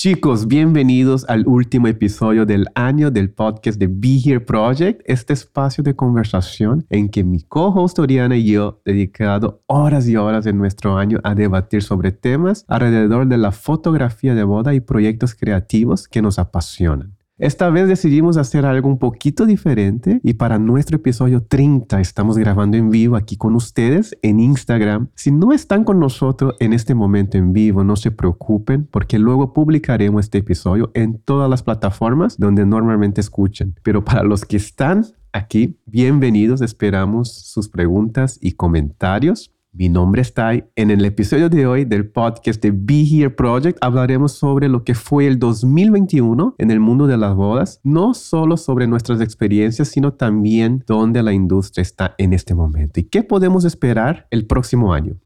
[0.00, 5.84] Chicos, bienvenidos al último episodio del año del podcast de Be Here Project, este espacio
[5.84, 10.96] de conversación en que mi co-host Oriana y yo dedicado horas y horas de nuestro
[10.96, 16.22] año a debatir sobre temas alrededor de la fotografía de boda y proyectos creativos que
[16.22, 17.19] nos apasionan.
[17.40, 22.76] Esta vez decidimos hacer algo un poquito diferente y para nuestro episodio 30 estamos grabando
[22.76, 25.08] en vivo aquí con ustedes en Instagram.
[25.14, 29.54] Si no están con nosotros en este momento en vivo, no se preocupen porque luego
[29.54, 33.74] publicaremos este episodio en todas las plataformas donde normalmente escuchan.
[33.82, 39.50] Pero para los que están aquí, bienvenidos, esperamos sus preguntas y comentarios.
[39.72, 40.64] Mi nombre es Tai.
[40.74, 44.94] En el episodio de hoy del podcast de Be Here Project hablaremos sobre lo que
[44.94, 50.14] fue el 2021 en el mundo de las bodas, no solo sobre nuestras experiencias, sino
[50.14, 55.20] también dónde la industria está en este momento y qué podemos esperar el próximo año.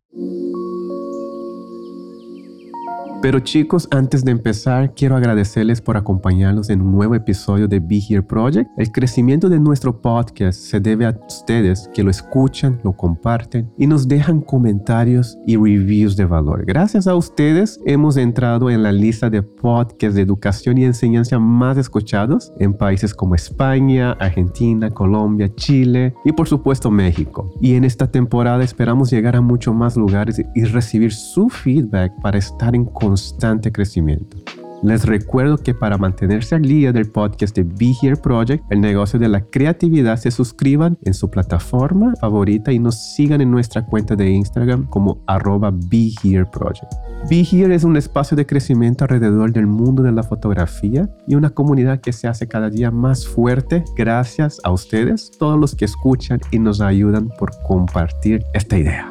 [3.24, 7.98] Pero chicos, antes de empezar, quiero agradecerles por acompañarnos en un nuevo episodio de Be
[8.06, 8.68] Here Project.
[8.76, 13.86] El crecimiento de nuestro podcast se debe a ustedes que lo escuchan, lo comparten y
[13.86, 16.66] nos dejan comentarios y reviews de valor.
[16.66, 21.78] Gracias a ustedes hemos entrado en la lista de podcasts de educación y enseñanza más
[21.78, 27.50] escuchados en países como España, Argentina, Colombia, Chile y por supuesto México.
[27.62, 32.36] Y en esta temporada esperamos llegar a muchos más lugares y recibir su feedback para
[32.36, 34.38] estar en contacto constante crecimiento.
[34.82, 39.20] Les recuerdo que para mantenerse al día del podcast de Be Here Project, el negocio
[39.20, 44.16] de la creatividad, se suscriban en su plataforma favorita y nos sigan en nuestra cuenta
[44.16, 46.92] de Instagram como arroba Be Here Project.
[47.30, 51.50] Be Here es un espacio de crecimiento alrededor del mundo de la fotografía y una
[51.50, 56.40] comunidad que se hace cada día más fuerte gracias a ustedes, todos los que escuchan
[56.50, 59.10] y nos ayudan por compartir esta idea.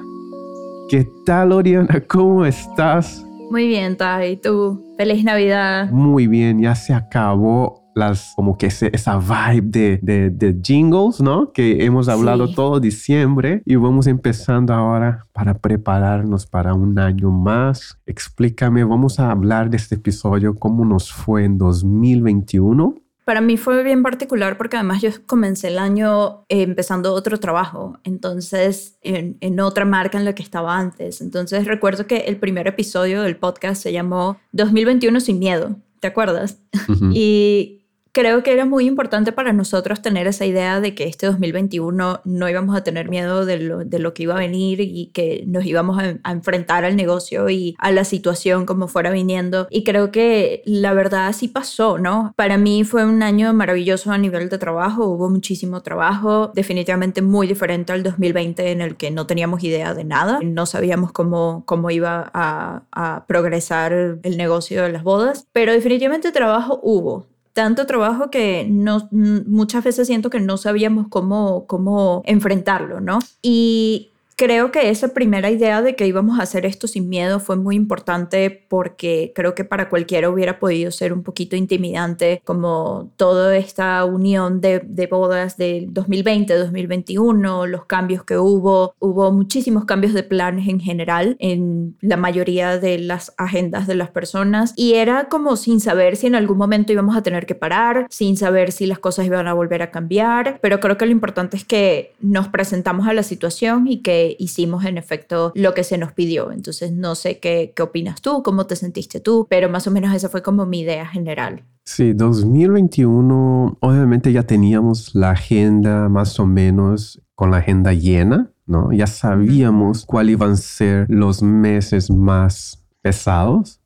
[0.90, 2.04] ¿Qué tal, Oriana?
[2.08, 3.26] ¿Cómo estás?
[3.54, 4.36] Muy bien, Tai.
[4.38, 4.84] ¿Tú?
[4.98, 5.92] Feliz Navidad.
[5.92, 11.52] Muy bien, ya se acabó las como que esa vibe de, de, jingles, ¿no?
[11.52, 18.00] Que hemos hablado todo diciembre y vamos empezando ahora para prepararnos para un año más.
[18.08, 23.84] Explícame, vamos a hablar de este episodio, cómo nos fue en 2021 para mí fue
[23.84, 29.60] bien particular porque además yo comencé el año eh, empezando otro trabajo, entonces en, en,
[29.60, 31.22] otra marca en la que estaba antes.
[31.22, 36.60] Entonces recuerdo que el primer episodio del podcast se llamó 2021 sin miedo, ¿te acuerdas?
[37.14, 37.83] y
[38.14, 42.50] creo que era muy importante para nosotros tener esa idea de que este 2021 no
[42.50, 45.66] íbamos a tener miedo de lo, de lo que iba a venir y que nos
[45.66, 49.68] íbamos a, enfrentar al negocio y a la situación como fuera viniendo.
[49.72, 52.34] Y creo que la verdad así pasó, ¿no?
[52.36, 57.48] Para mí fue un año maravilloso a nivel de trabajo, hubo muchísimo trabajo, definitivamente muy
[57.48, 61.90] diferente al 2020 en el que no teníamos idea de nada, no sabíamos cómo, cómo
[61.90, 68.30] iba a, a progresar el negocio de las bodas, pero definitivamente trabajo hubo tanto trabajo
[68.30, 73.20] que no, muchas veces siento que no sabíamos cómo, cómo enfrentarlo, ¿no?
[73.42, 77.56] Y creo que esa primera idea de que íbamos a hacer esto sin miedo fue
[77.56, 83.56] muy importante porque creo que para cualquiera hubiera podido ser un poquito intimidante como toda
[83.58, 90.14] esta unión de, de bodas del 2020, 2021, los cambios que hubo, hubo muchísimos cambios
[90.14, 95.26] de planes en general en la mayoría de las agendas de las personas y era
[95.30, 98.86] como sin saber si en algún momento íbamos a tener que parar, sin saber si
[98.86, 102.48] las cosas iban a volver a cambiar, pero creo que lo importante es que nos
[102.48, 106.52] presentamos a la situación y que hicimos en efecto lo que se nos pidió.
[106.52, 110.14] Entonces no sé qué, qué opinas tú, cómo te sentiste tú, pero más o menos
[110.14, 111.64] esa fue como mi idea general.
[111.86, 118.94] Sí, 2021, obviamente ya teníamos la agenda más o menos con la agenda llena, ¿no?
[118.94, 123.82] Ya sabíamos cuáles iban a ser los meses más pesados,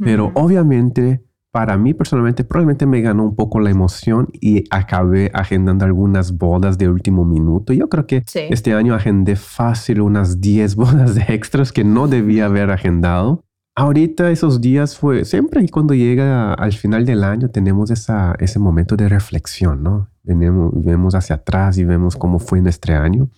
[0.00, 1.25] pero obviamente
[1.56, 6.76] para mí personalmente probablemente me ganó un poco la emoción y acabé agendando algunas bodas
[6.76, 7.72] de último minuto.
[7.72, 12.44] Yo creo que este año agendé fácil unas 10 bodas de extras que no debía
[12.44, 13.45] haber agendado.
[13.78, 18.58] Ahorita esos días fue, siempre y cuando llega al final del año tenemos esa, ese
[18.58, 20.08] momento de reflexión, ¿no?
[20.22, 23.28] Venimos, vemos hacia atrás y vemos cómo fue nuestro año.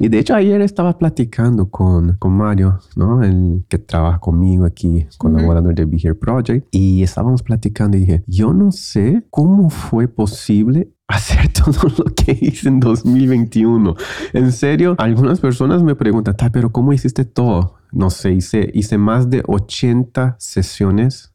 [0.00, 3.22] Y de hecho ayer estaba platicando con, con Mario, ¿no?
[3.22, 6.66] El que trabaja conmigo aquí, colaborador de Be Here Project.
[6.72, 12.36] Y estábamos platicando y dije, yo no sé cómo fue posible hacer todo lo que
[12.40, 13.94] hice en 2021.
[14.32, 17.74] En serio, algunas personas me preguntan, pero ¿cómo hiciste todo?
[17.92, 21.34] No sé, hice, hice más de 80 sesiones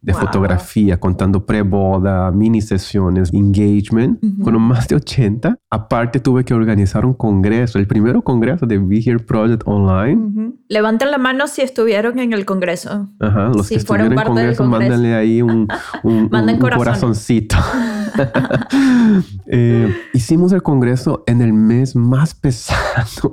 [0.00, 5.58] de fotografía, contando pre-boda, mini sesiones, engagement, con más de 80.
[5.70, 10.52] Aparte tuve que organizar un congreso, el primero congreso de Be Here Project Online.
[10.68, 13.08] Levanten la mano si estuvieron en el congreso.
[13.18, 15.66] Ajá, los que estuvieron en el congreso, mándenle ahí un,
[16.04, 16.28] un,
[16.60, 17.56] corazoncito.
[19.50, 23.30] Eh, hicimos el congreso en el mes más pesado.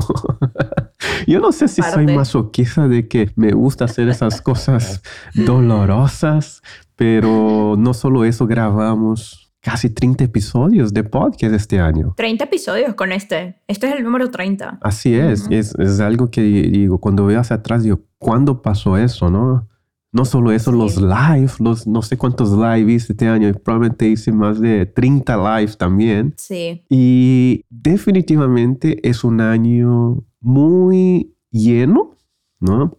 [1.28, 5.02] Yo no sé si soy masoquista de que me gusta hacer esas cosas
[5.34, 6.62] dolorosas,
[6.96, 12.14] pero no solo eso, grabamos casi 30 episodios de podcast este año.
[12.16, 13.62] 30 episodios con este.
[13.68, 14.80] Este es el número 30.
[14.82, 15.48] Así es.
[15.50, 19.68] es, algo que digo, cuando veo hacia atrás, digo, ¿cuándo pasó eso, no?
[20.16, 24.32] No solo eso, los live, los no sé cuántos live hice este año, probablemente hice
[24.32, 26.34] más de 30 live también.
[26.38, 26.86] Sí.
[26.90, 32.16] Y definitivamente es un año muy lleno,
[32.62, 32.98] ¿no?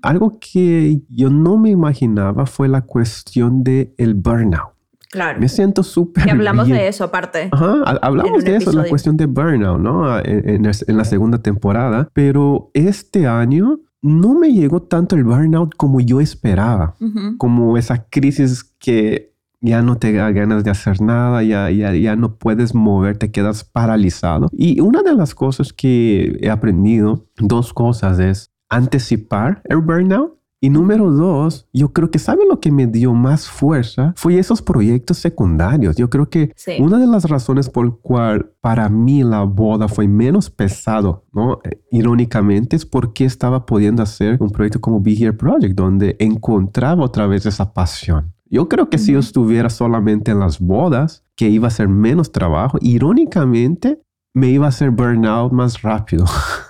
[0.00, 4.70] Algo que yo no me imaginaba fue la cuestión del el burnout.
[5.10, 5.38] Claro.
[5.38, 6.26] Me siento súper.
[6.26, 7.50] Y hablamos de eso aparte.
[7.52, 10.18] Ajá, hablamos de eso, la cuestión de burnout, ¿no?
[10.20, 12.08] En, en, la segunda temporada.
[12.14, 16.94] Pero este año no me llegó tanto el burnout como yo esperaba,
[17.38, 22.14] como esa crisis que ya no te da ganas de hacer nada, ya, ya, ya
[22.14, 24.48] no puedes moverte, quedas paralizado.
[24.52, 30.70] Y una de las cosas que he aprendido, dos cosas, es anticipar el burnout y
[30.70, 35.18] número dos, yo creo que sabe lo que me dio más fuerza fue esos proyectos
[35.18, 35.96] secundarios.
[35.96, 40.48] Yo creo que una de las razones por cual para mí la boda fue menos
[40.48, 41.60] pesado, ¿no?
[41.64, 47.04] Eh, irónicamente es porque estaba pudiendo hacer un proyecto como Be Here Project, donde encontraba
[47.04, 48.32] otra vez esa pasión.
[48.48, 52.32] Yo creo que si yo estuviera solamente en las bodas, que iba a ser menos
[52.32, 54.00] trabajo, irónicamente
[54.32, 56.24] me iba a hacer burnout más rápido.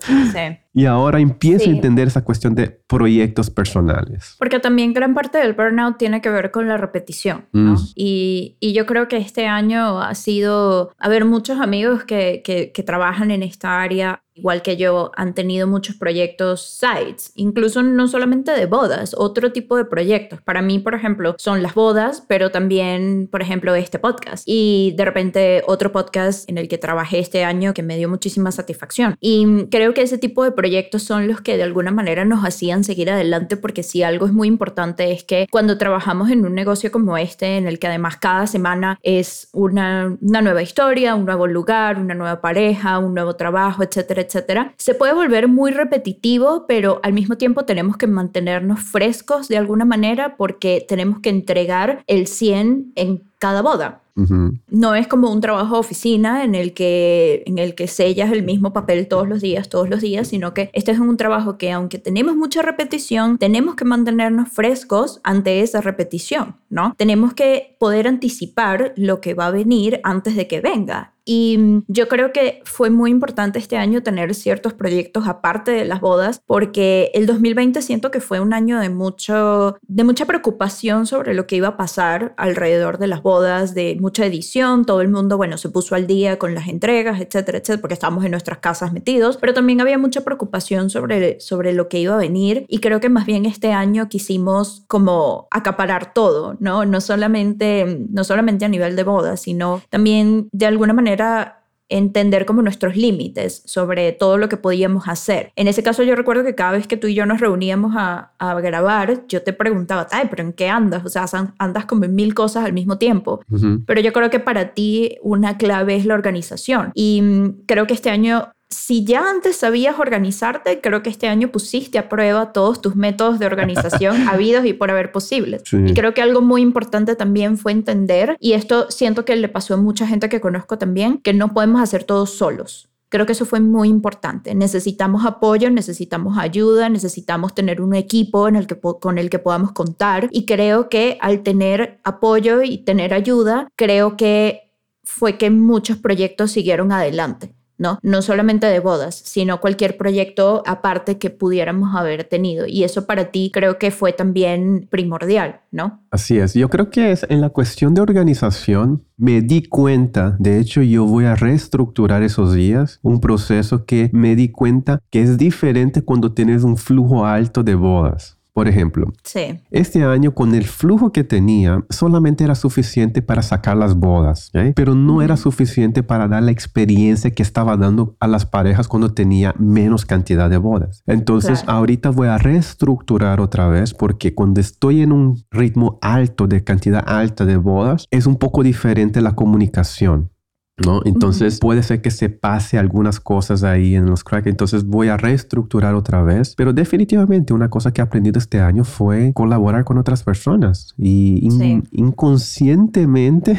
[0.00, 0.58] sí.
[0.76, 4.34] Y ahora empiezo a entender esa cuestión de proyectos personales.
[4.40, 7.74] Porque también gran parte del burnout tiene que ver con la repetición, ¿no?
[7.74, 7.78] Mm.
[7.94, 12.72] Y, y, yo creo que este año ha sido, a ver, muchos amigos que, que,
[12.72, 18.08] que trabajan en esta área igual que yo, han tenido muchos proyectos sites, incluso no
[18.08, 20.40] solamente de bodas, otro tipo de proyectos.
[20.42, 24.44] Para mí, por ejemplo, son las bodas, pero también, por ejemplo, este podcast.
[24.46, 28.52] Y de repente otro podcast en el que trabajé este año que me dio muchísima
[28.52, 29.16] satisfacción.
[29.20, 32.84] Y creo que ese tipo de proyectos son los que de alguna manera nos hacían
[32.84, 36.90] seguir adelante porque si algo es muy importante es que cuando trabajamos en un negocio
[36.90, 41.46] como este, en el que además cada semana es una, una nueva historia, un nuevo
[41.46, 47.00] lugar, una nueva pareja, un nuevo trabajo, etcétera, etcétera, se puede volver muy repetitivo, pero
[47.02, 52.26] al mismo tiempo tenemos que mantenernos frescos de alguna manera porque tenemos que entregar el
[52.26, 54.00] 100 en cada boda.
[54.16, 58.44] No es como un trabajo de oficina en el, que, en el que sellas el
[58.44, 61.72] mismo papel todos los días, todos los días, sino que este es un trabajo que
[61.72, 66.94] aunque tenemos mucha repetición, tenemos que mantenernos frescos ante esa repetición, ¿no?
[66.96, 71.13] Tenemos que poder anticipar lo que va a venir antes de que venga.
[71.24, 75.84] Y mm, yo creo que fue muy importante este año tener ciertos proyectos aparte de
[75.84, 81.06] las bodas, porque el 2020 siento que fue un año de, mucho, de mucha preocupación
[81.06, 85.08] sobre lo que iba a pasar alrededor de las bodas, de mucha edición, todo el
[85.08, 88.58] mundo, bueno, se puso al día con las entregas, etcétera, etcétera, porque estábamos en nuestras
[88.58, 92.78] casas metidos, pero también había mucha preocupación sobre, sobre lo que iba a venir y
[92.78, 96.84] creo que más bien este año quisimos como acaparar todo, ¿no?
[96.84, 102.46] No solamente, no solamente a nivel de bodas, sino también de alguna manera era entender
[102.46, 105.52] como nuestros límites sobre todo lo que podíamos hacer.
[105.54, 108.30] En ese caso yo recuerdo que cada vez que tú y yo nos reuníamos a,
[108.62, 111.04] grabar, yo te preguntaba, ay, pero ¿en qué andas?
[111.04, 111.26] O sea,
[111.58, 113.40] andas como en mil cosas al mismo tiempo.
[113.86, 116.92] Pero yo creo que para ti una clave es la organización.
[116.94, 121.48] Y mm, creo que este año si ya antes sabías organizarte, creo que este año
[121.48, 125.62] pusiste a prueba todos tus métodos de organización habidos y por haber posibles.
[125.72, 129.74] Y creo que algo muy importante también fue entender, y esto siento que le pasó
[129.74, 132.88] a mucha gente que conozco también, que no podemos hacer todo solos.
[133.08, 134.56] Creo que eso fue muy importante.
[134.56, 139.70] Necesitamos apoyo, necesitamos ayuda, necesitamos tener un equipo en el que, con el que podamos
[139.70, 140.28] contar.
[140.32, 144.72] Y creo que al tener apoyo y tener ayuda, creo que
[145.04, 147.54] fue que muchos proyectos siguieron adelante.
[147.78, 147.98] ¿No?
[148.02, 152.66] No solamente de bodas, sino cualquier proyecto aparte que pudiéramos haber tenido.
[152.66, 156.02] Y eso para ti creo que fue también primordial, ¿no?
[156.10, 156.54] Así es.
[156.54, 161.04] Yo creo que es en la cuestión de organización me di cuenta, de hecho yo
[161.04, 166.32] voy a reestructurar esos días, un proceso que me di cuenta que es diferente cuando
[166.32, 168.38] tienes un flujo alto de bodas.
[168.54, 169.60] Por ejemplo, sí.
[169.72, 174.72] este año con el flujo que tenía, solamente era suficiente para sacar las bodas, ¿eh?
[174.76, 179.12] pero no era suficiente para dar la experiencia que estaba dando a las parejas cuando
[179.12, 181.02] tenía menos cantidad de bodas.
[181.08, 186.62] Entonces, ahorita voy a reestructurar otra vez porque cuando estoy en un ritmo alto de
[186.62, 190.30] cantidad alta de bodas, es un poco diferente la comunicación.
[190.76, 191.00] ¿No?
[191.04, 195.16] Entonces puede ser que se pase algunas cosas ahí en los cracks, entonces voy a
[195.16, 199.98] reestructurar otra vez, pero definitivamente una cosa que he aprendido este año fue colaborar con
[199.98, 201.48] otras personas y
[201.92, 203.56] inconscientemente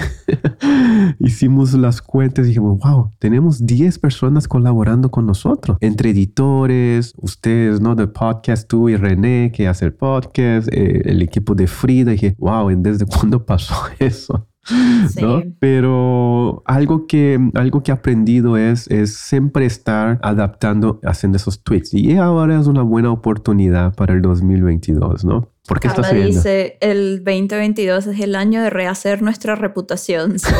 [1.19, 7.81] hicimos las cuentas y dijimos, wow, tenemos 10 personas colaborando con nosotros, entre editores, ustedes,
[7.81, 7.95] ¿no?
[7.95, 12.15] De podcast, tú y René que hace el podcast, eh, el equipo de Frida, y
[12.15, 14.48] dije, wow, ¿desde cuándo pasó eso?
[15.60, 21.93] Pero algo que, algo que he aprendido es, es siempre estar adaptando, haciendo esos tweaks.
[21.93, 25.54] Y ahora es una buena oportunidad para el 2022, ¿no?
[25.67, 30.38] ¿Por qué Carla dice, el 2022 es el año de rehacer nuestra reputación.
[30.38, 30.53] ¿sí?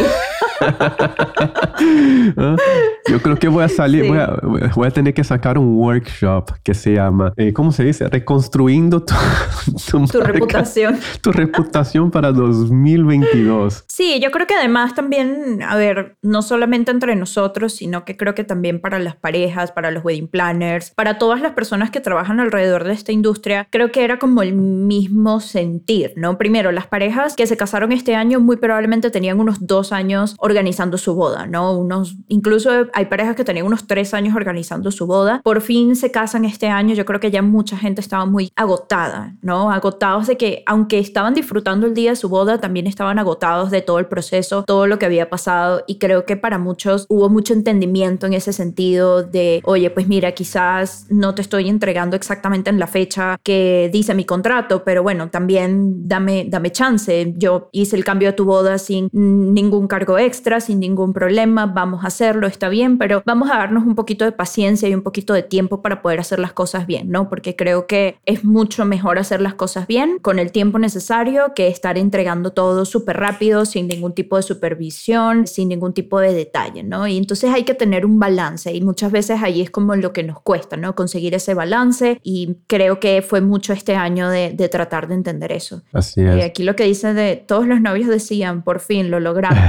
[2.38, 2.56] ¿Ah?
[3.08, 4.40] Yo creo que voy a salir, voy, a,
[4.76, 8.08] voy, a, tener que sacar un workshop que se llama, eh, ¿cómo se dice?
[8.10, 9.14] Reconstruyendo tu,
[10.12, 11.00] tu, reputación.
[11.22, 13.86] Tu reputación para 2022.
[13.88, 18.34] Sí, yo creo que además también, a ver, no solamente entre nosotros, sino que creo
[18.34, 22.40] que también para las parejas, para los wedding planners, para todas las personas que trabajan
[22.40, 24.56] alrededor de esta industria, creo que era como el
[24.96, 26.38] mismo sentir, ¿no?
[26.38, 30.98] Primero, las parejas que se casaron este año muy probablemente tenían unos dos años organizando
[30.98, 31.78] su boda, ¿no?
[31.78, 35.42] Unos, incluso hay parejas que tenían unos tres años organizando su boda.
[35.44, 36.96] Por fin se casan este año.
[36.96, 39.72] Yo creo que ya mucha gente estaba muy agotada, ¿no?
[39.72, 43.82] Agotados de que, aunque estaban disfrutando el día de su boda, también estaban agotados de
[43.82, 45.84] todo el proceso, todo lo que había pasado.
[45.88, 50.32] Y creo que para muchos hubo mucho entendimiento en ese sentido de, oye, pues mira,
[50.32, 55.30] quizás no te estoy entregando exactamente en la fecha que dice mi contrato, pero bueno,
[55.30, 57.34] también dame, dame chance.
[57.38, 62.04] Yo hice el cambio de tu boda sin ningún cargo extra, sin ningún problema, vamos
[62.04, 65.34] a hacerlo, está bien, pero vamos a darnos un poquito de paciencia y un poquito
[65.34, 67.30] de tiempo para poder hacer las cosas bien, ¿no?
[67.30, 71.68] Porque creo que es mucho mejor hacer las cosas bien con el tiempo necesario que
[71.68, 76.84] estar entregando todo súper rápido, sin ningún tipo de supervisión, sin ningún tipo de detalle,
[76.84, 77.08] ¿no?
[77.08, 80.24] Y entonces hay que tener un balance y muchas veces ahí es como lo que
[80.24, 80.96] nos cuesta, ¿no?
[80.96, 85.54] Conseguir ese balance y creo que fue mucho este año de, de tratar de entender
[85.54, 85.84] eso.
[85.94, 86.38] Así es.
[86.38, 89.64] Y aquí lo que dice de todos los novios decían, por fin lo logramos.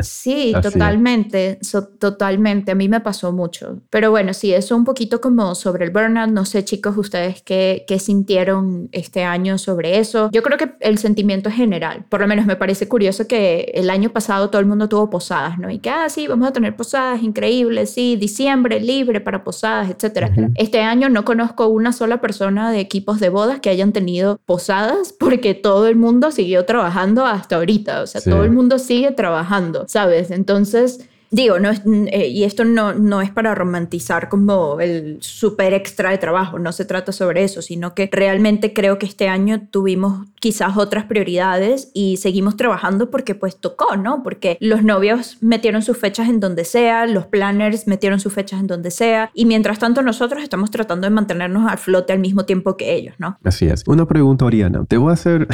[0.00, 1.60] Sí, totalmente,
[2.00, 2.72] totalmente.
[2.72, 3.82] A mí me pasó mucho.
[3.90, 6.30] Pero bueno, sí, eso un poquito como sobre el burnout.
[6.30, 10.28] No sé, chicos, ustedes qué, qué sintieron este año sobre eso.
[10.32, 12.04] Yo creo que el sentimiento general.
[12.08, 15.56] Por lo menos me parece curioso que el año pasado todo el mundo tuvo posadas,
[15.56, 15.70] ¿no?
[15.70, 20.32] Y que, ah, sí, vamos a tener posadas increíbles, sí, diciembre libre para posadas, etc.
[20.56, 25.12] Este año no conozco una sola persona de equipos de bodas que hayan tenido posadas
[25.12, 28.02] porque todo el mundo siguió trabajando hasta ahorita.
[28.02, 30.30] O sea, todo el mundo sigue trabajando, ¿sabes?
[30.30, 35.74] Entonces, digo, no es, eh, y esto no, no es para romantizar como el súper
[35.74, 39.66] extra de trabajo, no se trata sobre eso, sino que realmente creo que este año
[39.70, 44.22] tuvimos quizás otras prioridades y seguimos trabajando porque pues tocó, ¿no?
[44.22, 48.66] Porque los novios metieron sus fechas en donde sea, los planners metieron sus fechas en
[48.66, 52.76] donde sea, y mientras tanto nosotros estamos tratando de mantenernos al flote al mismo tiempo
[52.76, 53.38] que ellos, ¿no?
[53.44, 53.82] Así es.
[53.86, 54.84] Una pregunta, Oriana.
[54.86, 55.48] Te voy a hacer...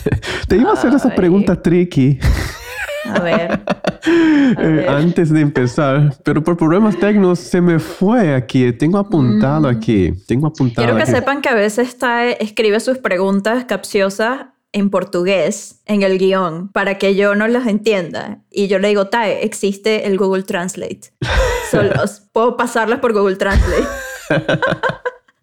[0.48, 2.18] Te iba a hacer esa pregunta tricky.
[3.16, 4.88] A ver.
[4.88, 8.72] Antes de empezar, pero por problemas técnicos se me fue aquí.
[8.72, 9.76] Tengo apuntado mm.
[9.76, 10.12] aquí.
[10.26, 10.86] Tengo apuntado.
[10.86, 16.18] Quiero que sepan que a veces está, escribe sus preguntas capciosas en portugués en el
[16.18, 18.40] guion para que yo no las entienda.
[18.50, 21.12] Y yo le digo, Tae, existe el Google Translate.
[21.70, 21.92] Solo
[22.32, 23.86] puedo pasarlas por Google Translate.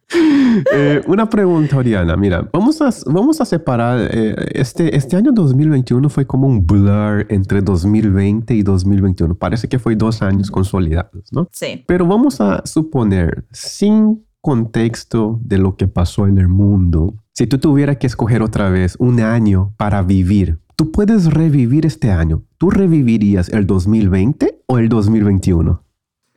[0.73, 2.17] Eh, una pregunta, Oriana.
[2.17, 4.09] Mira, vamos a, vamos a separar.
[4.11, 9.35] Eh, este, este año 2021 fue como un blur entre 2020 y 2021.
[9.35, 11.47] Parece que fue dos años consolidados, ¿no?
[11.51, 11.83] Sí.
[11.87, 17.57] Pero vamos a suponer, sin contexto de lo que pasó en el mundo, si tú
[17.57, 22.43] tuvieras que escoger otra vez un año para vivir, tú puedes revivir este año.
[22.57, 25.83] ¿Tú revivirías el 2020 o el 2021?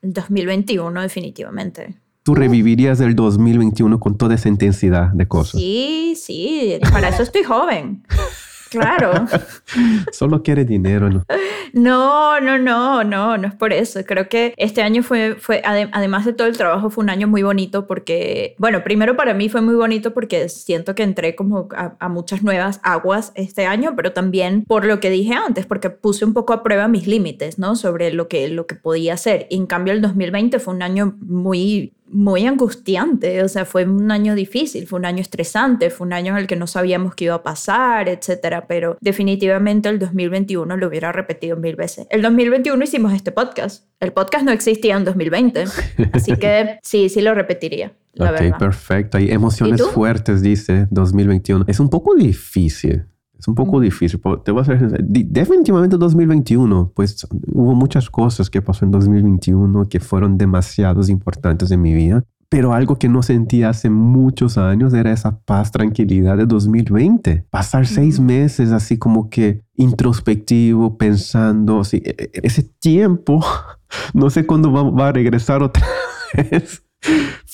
[0.02, 5.60] El 2021, definitivamente tú revivirías el 2021 con toda esa intensidad de cosas.
[5.60, 8.02] Sí, sí, para eso estoy joven.
[8.72, 9.26] Claro.
[10.12, 11.24] Solo quiere dinero, ¿no?
[11.74, 14.00] No, no, no, no, no es por eso.
[14.06, 17.42] Creo que este año fue, fue además de todo el trabajo, fue un año muy
[17.42, 22.08] bonito porque, bueno, primero para mí fue muy bonito porque siento que entré como a,
[22.08, 26.32] muchas nuevas aguas este año, pero también por lo que dije antes, porque puse un
[26.32, 27.76] poco a prueba mis límites, ¿no?
[27.76, 29.46] Sobre lo que, lo que podía hacer.
[29.50, 34.10] Y en cambio el 2020 fue un año muy muy angustiante, o sea, fue un
[34.10, 37.24] año difícil, fue un año estresante, fue un año en el que no sabíamos qué
[37.24, 42.06] iba a pasar, etcétera, pero definitivamente el 2021 lo hubiera repetido mil veces.
[42.10, 43.86] El 2021 hicimos este podcast.
[43.98, 45.64] El podcast no existía en 2020,
[46.12, 47.92] así que sí, sí lo repetiría.
[48.14, 49.16] La ok, perfecto.
[49.16, 51.64] Hay emociones fuertes, dice 2021.
[51.66, 53.06] Es un poco difícil
[53.42, 54.20] es un poco difícil.
[54.44, 59.98] Te voy a hacer, definitivamente 2021, pues hubo muchas cosas que pasó en 2021 que
[59.98, 62.22] fueron demasiados importantes en mi vida.
[62.48, 67.46] Pero algo que no sentí hace muchos años era esa paz, tranquilidad de 2020.
[67.50, 73.44] Pasar seis meses así como que introspectivo, pensando, así, e, e, ese tiempo,
[74.14, 75.84] no sé cuándo va, va a regresar otra
[76.50, 76.84] vez.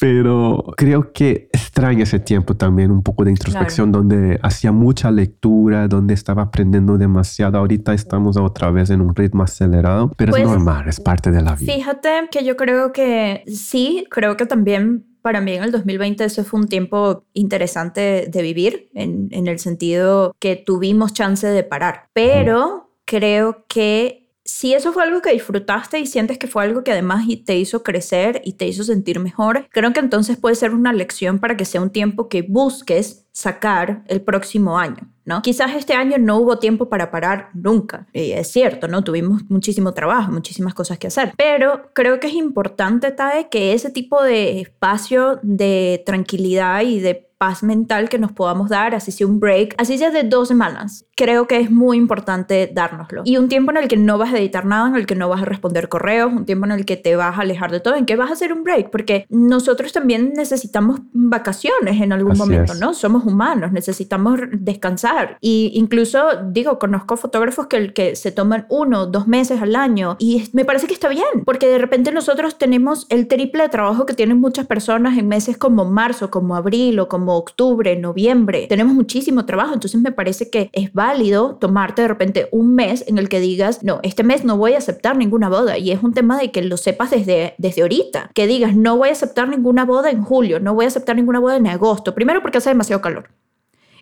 [0.01, 5.89] Pero creo que extraño ese tiempo también, un poco de introspección, donde hacía mucha lectura,
[5.89, 7.59] donde estaba aprendiendo demasiado.
[7.59, 11.43] Ahorita estamos otra vez en un ritmo acelerado, pero es pues, normal, es parte de
[11.43, 11.73] la vida.
[11.73, 16.45] Fíjate que yo creo que sí, creo que también para mí en el 2020 ese
[16.45, 22.09] fue un tiempo interesante de vivir, en, en el sentido que tuvimos chance de parar,
[22.13, 26.93] pero creo que si eso fue algo que disfrutaste y sientes que fue algo que
[26.93, 30.95] además te hizo crecer y te hizo sentir mejor, creo que entonces puede ser una
[30.95, 35.13] lección para que sea un tiempo que busques sacar el próximo año.
[35.27, 35.43] ¿no?
[35.43, 39.05] Quizás este año no hubo tiempo para parar nunca, y es cierto, ¿no?
[39.05, 43.91] Tuvimos muchísimo trabajo, muchísimas cosas que hacer, pero creo que es importante, Tae, que ese
[43.91, 49.27] tipo de espacio de tranquilidad y de paz mental que nos podamos dar, así sea
[49.27, 51.07] un break, así sea de dos semanas.
[51.17, 53.23] Creo que es muy importante dárnoslo.
[53.25, 55.29] Y un tiempo en el que no vas a editar nada, en el que no
[55.29, 57.95] vas a responder correos, un tiempo en el que te vas a alejar de todo,
[57.95, 62.75] en que vas a hacer un break, porque nosotros también necesitamos vacaciones en algún momento,
[62.75, 62.93] ¿no?
[62.93, 65.39] Somos humanos, necesitamos descansar.
[65.41, 70.49] Y incluso, digo, conozco fotógrafos que, que se toman uno, dos meses al año y
[70.53, 74.15] me parece que está bien, porque de repente nosotros tenemos el triple de trabajo que
[74.15, 79.45] tienen muchas personas en meses como marzo, como abril o como octubre, noviembre, tenemos muchísimo
[79.47, 83.41] trabajo, entonces me parece que es válido tomarte de repente un mes en el que
[83.41, 86.51] digas, no, este mes no voy a aceptar ninguna boda y es un tema de
[86.51, 90.23] que lo sepas desde, desde ahorita, que digas, no voy a aceptar ninguna boda en
[90.23, 93.29] julio, no voy a aceptar ninguna boda en agosto, primero porque hace demasiado calor.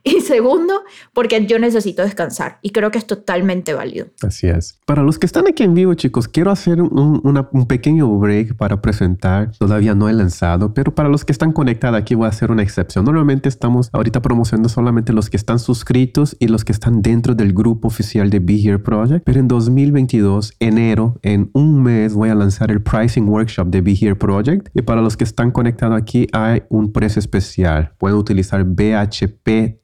[0.17, 4.07] Y segundo, porque yo necesito descansar y creo que es totalmente válido.
[4.23, 4.79] Así es.
[4.87, 7.21] Para los que están aquí en vivo, chicos, quiero hacer un,
[7.53, 9.51] un, pequeño break para presentar.
[9.59, 12.63] Todavía no he lanzado, pero para los que están conectados aquí voy a hacer una
[12.63, 13.05] excepción.
[13.05, 17.53] Normalmente estamos ahorita promocionando solamente los que están suscritos y los que están dentro del
[17.53, 19.25] grupo oficial de Be Here Project.
[19.25, 23.97] Pero en 2022, enero, en un mes, voy a lanzar el pricing workshop de Be
[24.01, 24.69] Here Project.
[24.73, 27.93] Y para los que están conectados aquí, hay un precio especial.
[27.99, 29.83] Pueden utilizar BHP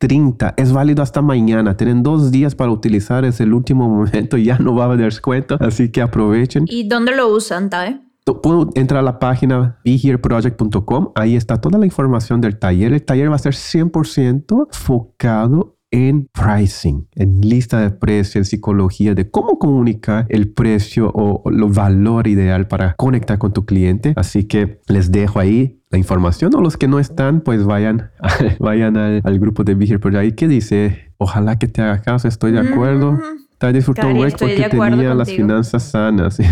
[0.57, 1.77] es válido hasta mañana.
[1.77, 5.57] Tienen dos días para utilizar, es el último momento, ya no va a haber descuento,
[5.61, 6.65] así que aprovechen.
[6.69, 8.01] ¿Y dónde lo usan, Tae?
[8.25, 12.93] Puedo entrar a la página behereproject.com, ahí está toda la información del taller.
[12.93, 19.15] El taller va a ser 100% focado en pricing, en lista de precios, en psicología
[19.15, 24.15] de cómo comunicar el precio o, el valor ideal para conectar con tu cliente.
[24.17, 28.11] Así que les dejo ahí la información o los que no están, pues vayan,
[28.59, 32.53] vayan al, grupo de Vigil por ahí que dice, ojalá que te haga caso, estoy
[32.53, 33.21] de acuerdo.
[33.59, 36.39] Te disfrutó porque tenía las finanzas sanas.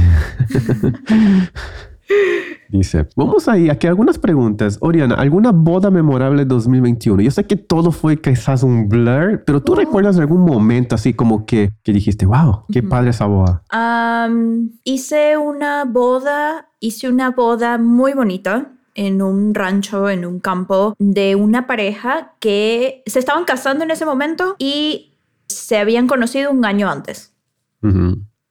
[2.69, 4.79] Dice, vamos ahí, aquí algunas preguntas.
[4.81, 7.23] Oriana, ¿alguna boda memorable 2021?
[7.23, 11.47] Yo sé que todo fue quizás un blur, pero ¿tú recuerdas algún momento así como
[11.47, 13.63] que, que dijiste, wow, qué padre esa boda?
[14.85, 21.35] hice una boda, hice una boda muy bonita en un rancho, en un campo, de
[21.35, 25.17] una pareja que se estaban casando en ese momento y
[25.49, 27.35] se habían conocido un año antes.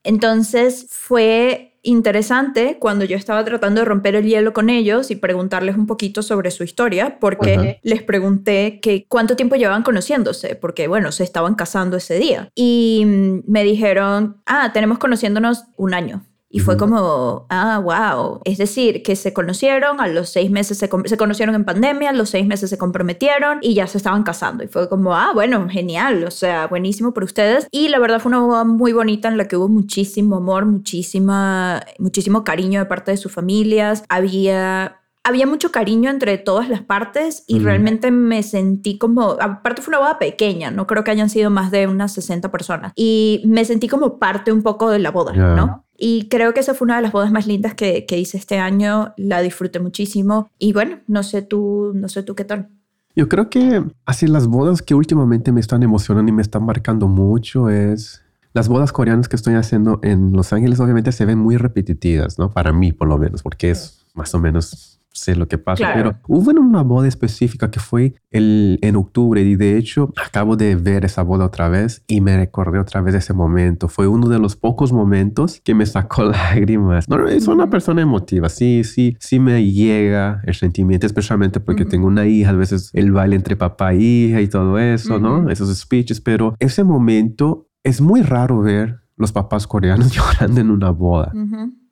[0.03, 5.77] Entonces fue interesante cuando yo estaba tratando de romper el hielo con ellos y preguntarles
[5.77, 11.11] un poquito sobre su historia, porque les pregunté que cuánto tiempo llevaban conociéndose, porque bueno,
[11.11, 12.49] se estaban casando ese día.
[12.55, 16.25] Y mm, me dijeron, ah, tenemos conociéndonos un año.
[16.51, 18.41] Y fue como, ah, wow.
[18.43, 22.13] Es decir, que se conocieron, a los seis meses se, se, conocieron en pandemia, a
[22.13, 24.63] los seis meses se comprometieron y ya se estaban casando.
[24.63, 27.67] Y fue como, ah, bueno, genial, o sea, buenísimo por ustedes.
[27.71, 31.83] Y la verdad fue una boda muy bonita en la que hubo muchísimo amor, muchísima,
[31.99, 34.03] muchísimo cariño de parte de sus familias.
[34.09, 39.91] Había había mucho cariño entre todas las partes y realmente me sentí como, aparte fue
[39.91, 43.63] una boda pequeña, no creo que hayan sido más de unas 60 personas, y me
[43.65, 45.85] sentí como parte un poco de la boda, ¿no?
[45.99, 48.57] Y creo que esa fue una de las bodas más lindas que, que hice este
[48.57, 52.69] año, la disfruté muchísimo y bueno, no sé tú, no sé tú qué tal.
[53.15, 57.09] Yo creo que así las bodas que últimamente me están emocionando y me están marcando
[57.09, 61.57] mucho es las bodas coreanas que estoy haciendo en Los Ángeles obviamente se ven muy
[61.57, 62.49] repetitivas, ¿no?
[62.51, 66.15] Para mí por lo menos, porque es más o menos sé lo que pasa, pero
[66.27, 71.05] hubo una boda específica que fue el, en octubre y de hecho acabo de ver
[71.05, 73.87] esa boda otra vez y me recordé otra vez ese momento.
[73.87, 77.09] Fue uno de los pocos momentos que me sacó lágrimas.
[77.09, 82.07] No, soy una persona emotiva, sí, sí, sí me llega el sentimiento, especialmente porque tengo
[82.07, 85.49] una hija, a veces el baile entre papá e hija y todo eso, ¿no?
[85.49, 90.91] Esos speeches, pero ese momento es muy raro ver los papás coreanos llorando en una
[90.91, 91.31] boda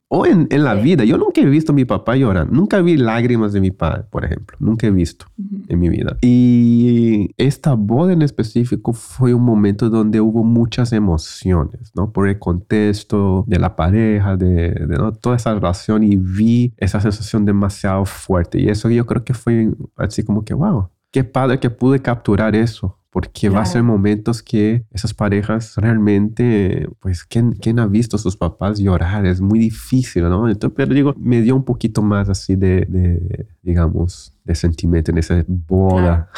[0.09, 1.03] o en, en la vida.
[1.03, 2.51] Yo nunca he visto a mi papá llorar.
[2.51, 4.57] Nunca vi lágrimas de mi padre, por ejemplo.
[4.59, 5.25] Nunca he visto
[5.67, 6.17] en mi vida.
[6.21, 12.11] Y esta boda en específico fue un momento donde hubo muchas emociones, ¿no?
[12.11, 17.45] Por el contexto de la pareja, de, de toda esa relación y vi esa sensación
[17.45, 18.61] demasiado fuerte.
[18.61, 22.55] Y eso yo creo que fue así como que, wow, qué padre que pude capturar
[22.55, 28.17] eso porque va a ser momentos que esas parejas realmente, pues, ¿quién, ¿quién, ha visto
[28.17, 29.25] a sus papás llorar?
[29.25, 30.47] Es muy difícil, ¿no?
[30.47, 35.17] Entonces, pero digo, me dio un poquito más así de, de digamos, de sentimiento en
[35.17, 36.29] esa boda.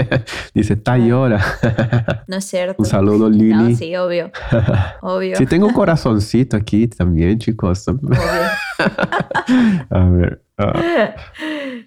[0.54, 1.44] Dice, está llora.
[2.26, 2.76] no es cierto.
[2.78, 3.52] Un saludo, Lili.
[3.52, 4.30] No, sí, obvio.
[5.02, 5.36] obvio.
[5.36, 7.86] Sí, tengo un corazoncito aquí también, chicos.
[7.88, 8.10] Obvio.
[9.90, 10.42] a ver.
[10.56, 11.14] Ah.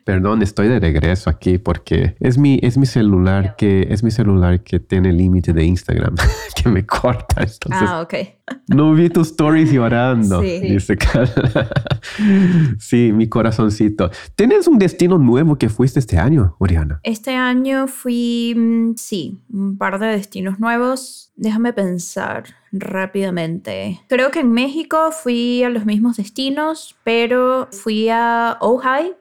[0.05, 4.61] Perdón, estoy de regreso aquí porque es mi, es mi celular que es mi celular
[4.61, 6.13] que tiene límite de Instagram
[6.55, 7.41] que me corta.
[7.41, 8.13] Entonces, ah, ok.
[8.67, 10.59] No vi tus stories llorando, sí.
[10.59, 11.67] dice Carla.
[12.79, 14.11] sí, mi corazoncito.
[14.35, 16.99] ¿Tienes un destino nuevo que fuiste este año, Oriana?
[17.01, 21.24] Este año fui, mm, sí, un par de destinos nuevos.
[21.35, 24.01] Déjame pensar rápidamente.
[24.07, 29.13] Creo que en México fui a los mismos destinos, pero fui a Ojai,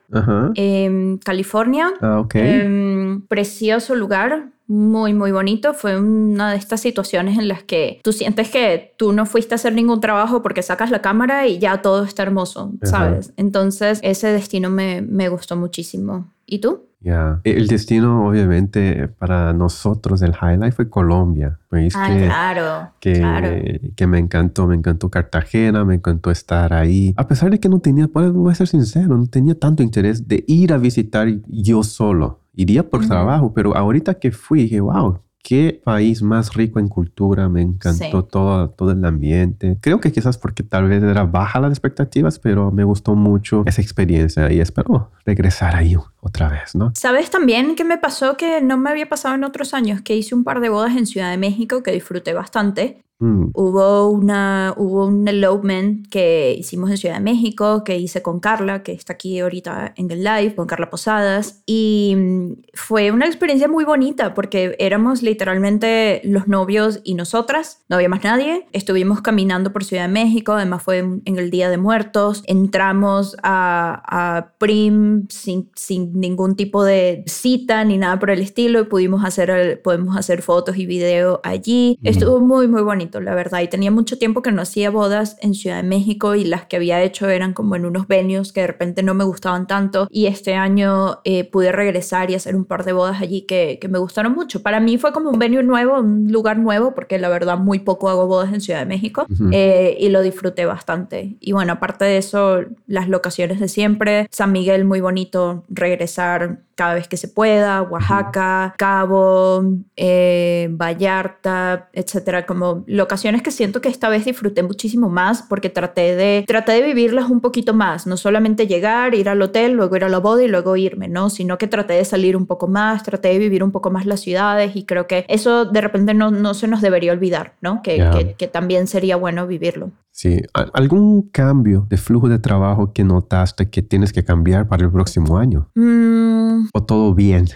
[0.54, 1.92] en California.
[2.00, 2.34] Ah, ok.
[2.36, 5.74] Em, precioso lugar, muy, muy bonito.
[5.74, 9.56] Fue una de estas situaciones en las que tú sientes que tú no fuiste a
[9.56, 13.32] hacer ningún trabajo porque sacas la cámara y ya todo está hermoso, ¿sabes?
[13.36, 16.30] Entonces, ese destino me, me gustó muchísimo.
[16.46, 16.84] ¿Y tú?
[17.04, 17.40] Ya.
[17.44, 21.58] El destino, obviamente, para nosotros, el highlight fue Colombia.
[21.70, 23.48] Ah, que, claro, que, claro.
[23.94, 27.12] que me encantó, me encantó Cartagena, me encantó estar ahí.
[27.18, 30.44] A pesar de que no tenía, voy a ser sincero, no tenía tanto interés de
[30.46, 32.40] ir a visitar yo solo.
[32.54, 37.50] Iría por trabajo, pero ahorita que fui, dije, wow, qué país más rico en cultura,
[37.50, 39.76] me encantó todo, todo el ambiente.
[39.82, 43.82] Creo que quizás porque tal vez era baja las expectativas, pero me gustó mucho esa
[43.82, 46.92] experiencia y espero regresar ahí otra vez, ¿no?
[46.96, 50.00] ¿Sabes también qué me pasó que no me había pasado en otros años?
[50.02, 53.50] Que hice un par de bodas en Ciudad de México que disfruté bastante Mm.
[53.54, 58.82] Hubo, una, hubo un elopement que hicimos en Ciudad de México, que hice con Carla,
[58.82, 61.62] que está aquí ahorita en el live, con Carla Posadas.
[61.64, 67.96] Y mm, fue una experiencia muy bonita porque éramos literalmente los novios y nosotras, no
[67.96, 68.66] había más nadie.
[68.72, 72.42] Estuvimos caminando por Ciudad de México, además fue en, el Día de Muertos.
[72.46, 78.80] Entramos a, a Prim sin, sin, ningún tipo de cita ni nada por el estilo
[78.80, 81.98] y pudimos hacer, podemos hacer fotos y video allí.
[82.02, 83.60] Estuvo muy, muy bonito la verdad.
[83.60, 86.76] Y tenía mucho tiempo que no hacía bodas en Ciudad de México y las que
[86.76, 90.06] había hecho eran como en unos venues que de repente no me gustaban tanto.
[90.10, 93.88] Y este año eh, pude regresar y hacer un par de bodas allí que, que,
[93.88, 94.62] me gustaron mucho.
[94.62, 98.08] Para mí fue como un venue nuevo, un lugar nuevo, porque la verdad muy poco
[98.08, 101.36] hago bodas en Ciudad de México eh, y lo disfruté bastante.
[101.40, 105.64] Y bueno, aparte de eso, las locaciones de siempre, San Miguel muy bonito,
[106.04, 109.62] regresar cada vez que se pueda, Oaxaca, Cabo,
[109.96, 116.16] eh, Vallarta, etcétera, como locaciones que siento que esta vez disfruté muchísimo más porque traté
[116.16, 120.04] de, traté de vivirlas un poquito más, no solamente llegar, ir al hotel, luego ir
[120.04, 121.30] a la boda y luego irme, ¿no?
[121.30, 124.20] Sino que traté de salir un poco más, traté de vivir un poco más las
[124.20, 127.82] ciudades y creo que eso de repente no, no se nos debería olvidar, ¿no?
[127.82, 129.92] Que, que, que también sería bueno vivirlo.
[130.16, 134.92] Sí, ¿algún cambio de flujo de trabajo que notaste que tienes que cambiar para el
[134.92, 135.68] próximo año?
[135.74, 136.63] Mm.
[136.72, 137.46] ¿O todo bien?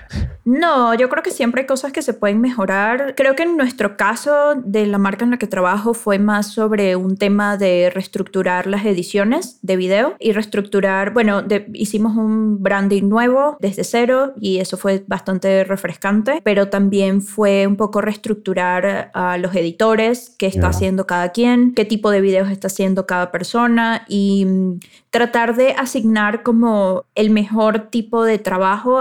[0.44, 3.14] No, yo creo que siempre hay cosas que se pueden mejorar.
[3.16, 6.96] Creo que en nuestro caso de la marca en la que trabajo fue más sobre
[6.96, 11.44] un tema de reestructurar las ediciones de video y reestructurar, bueno,
[11.74, 17.76] hicimos un branding nuevo desde cero y eso fue bastante refrescante, pero también fue un
[17.76, 22.68] poco reestructurar a los editores, qué está haciendo cada quien, qué tipo de videos está
[22.68, 28.97] haciendo cada persona y mm, tratar de asignar como el mejor tipo de trabajo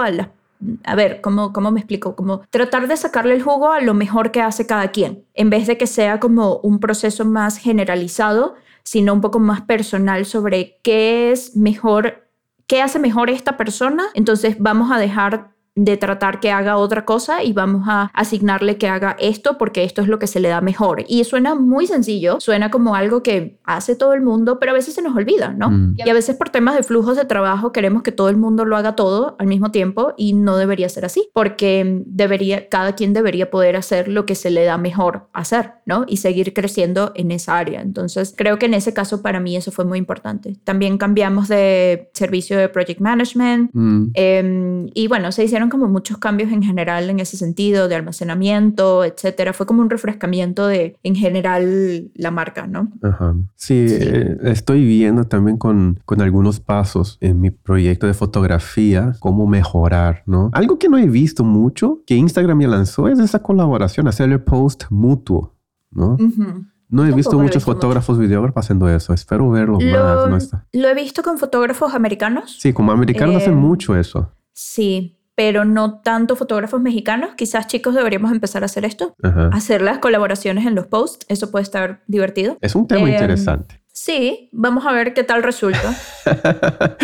[0.84, 2.16] a ver, ¿cómo, ¿cómo me explico?
[2.16, 5.66] Como tratar de sacarle el jugo a lo mejor que hace cada quien, en vez
[5.66, 11.30] de que sea como un proceso más generalizado, sino un poco más personal sobre qué
[11.30, 12.28] es mejor,
[12.66, 14.04] qué hace mejor esta persona.
[14.14, 15.50] Entonces vamos a dejar
[15.84, 20.02] de tratar que haga otra cosa y vamos a asignarle que haga esto porque esto
[20.02, 21.04] es lo que se le da mejor.
[21.08, 24.94] Y suena muy sencillo, suena como algo que hace todo el mundo, pero a veces
[24.94, 25.70] se nos olvida, ¿no?
[25.70, 25.94] Mm.
[25.98, 28.76] Y a veces por temas de flujos de trabajo queremos que todo el mundo lo
[28.76, 33.50] haga todo al mismo tiempo y no debería ser así, porque debería, cada quien debería
[33.50, 36.04] poder hacer lo que se le da mejor hacer, ¿no?
[36.06, 37.80] Y seguir creciendo en esa área.
[37.80, 40.56] Entonces, creo que en ese caso para mí eso fue muy importante.
[40.64, 44.10] También cambiamos de servicio de project management Mm.
[44.14, 49.04] eh, y bueno, se hicieron como muchos cambios en general en ese sentido de almacenamiento,
[49.04, 49.52] etcétera.
[49.52, 52.90] Fue como un refrescamiento de en general la marca, ¿no?
[53.02, 53.34] Ajá.
[53.54, 53.96] Sí, Sí.
[54.00, 60.22] eh, estoy viendo también con, con algunos pasos en mi proyecto de fotografía cómo mejorar,
[60.26, 60.50] ¿no?
[60.52, 64.40] Algo que no he visto mucho que Instagram ya lanzó es esa colaboración, hacer el
[64.40, 65.54] post mutuo,
[65.90, 66.14] ¿no?
[66.14, 66.64] Ujú.
[66.90, 67.80] No he visto he muchos visto mucho.
[67.80, 69.12] fotógrafos, videógrafos haciendo eso.
[69.12, 70.36] Espero verlo más, Lo, ¿no?
[70.38, 72.56] Está- lo he visto con fotógrafos americanos.
[72.58, 74.32] Sí, como americanos hacen Eh, mucho eso.
[74.54, 77.30] Sí, pero no tanto fotógrafos mexicanos.
[77.36, 79.50] Quizás chicos deberíamos empezar a hacer esto, Ajá.
[79.52, 81.26] hacer las colaboraciones en los posts.
[81.28, 82.58] Eso puede estar divertido.
[82.60, 83.80] Es un tema em, interesante.
[83.86, 85.94] Sí, vamos a ver qué tal resulta.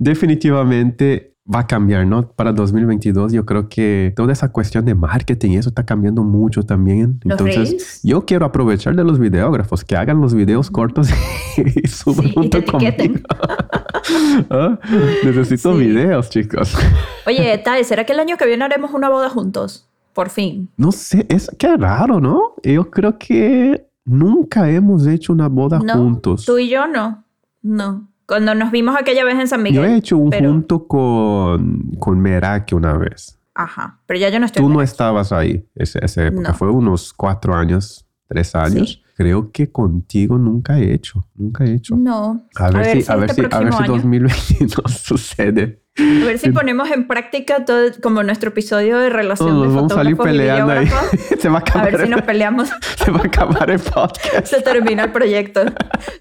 [0.00, 2.32] Definitivamente va a cambiar, ¿no?
[2.32, 6.64] Para 2022 yo creo que toda esa cuestión de marketing y eso está cambiando mucho
[6.64, 7.20] también.
[7.22, 8.00] Los Entonces reels.
[8.02, 11.08] yo quiero aprovechar de los videógrafos que hagan los videos cortos
[11.56, 13.06] y suban Sí, y junto te etiqueten.
[13.22, 13.28] conmigo.
[14.50, 14.78] ¿Ah?
[15.24, 15.78] Necesito Sí.
[15.86, 16.74] videos, chicos.
[17.26, 19.86] Oye, Tai, ¿será que el año que viene haremos una boda juntos?
[20.12, 20.68] Por fin.
[20.76, 22.54] No sé, es qué raro, ¿no?
[22.62, 26.44] Yo creo que nunca hemos hecho una boda No, juntos.
[26.44, 27.24] Tú y yo no.
[27.62, 28.08] No.
[28.26, 29.84] Cuando nos vimos aquella vez en San Yo Miguel.
[29.84, 33.38] he hecho un pero- junto con, con Meraki una vez.
[33.54, 33.98] Ajá.
[34.06, 34.62] Pero ya yo no estoy.
[34.62, 36.54] Tú no estabas ahí esa, esa época, No.
[36.54, 39.02] fue unos cuatro años, tres años.
[39.04, 39.09] Sí.
[39.20, 41.94] Creo que contigo nunca he hecho, nunca he hecho.
[41.94, 42.46] No.
[42.56, 45.82] A ver, si, a ver si, a ver si año- 2022 sucede.
[45.98, 49.92] A ver si ponemos en práctica todo como nuestro episodio de relación Todos de vamos
[49.92, 50.86] a salir y peleando ahí.
[51.38, 52.70] se va a A acabar, ver si el, nos peleamos.
[52.96, 54.46] se va a acabar el podcast.
[54.46, 55.62] Se termina el proyecto.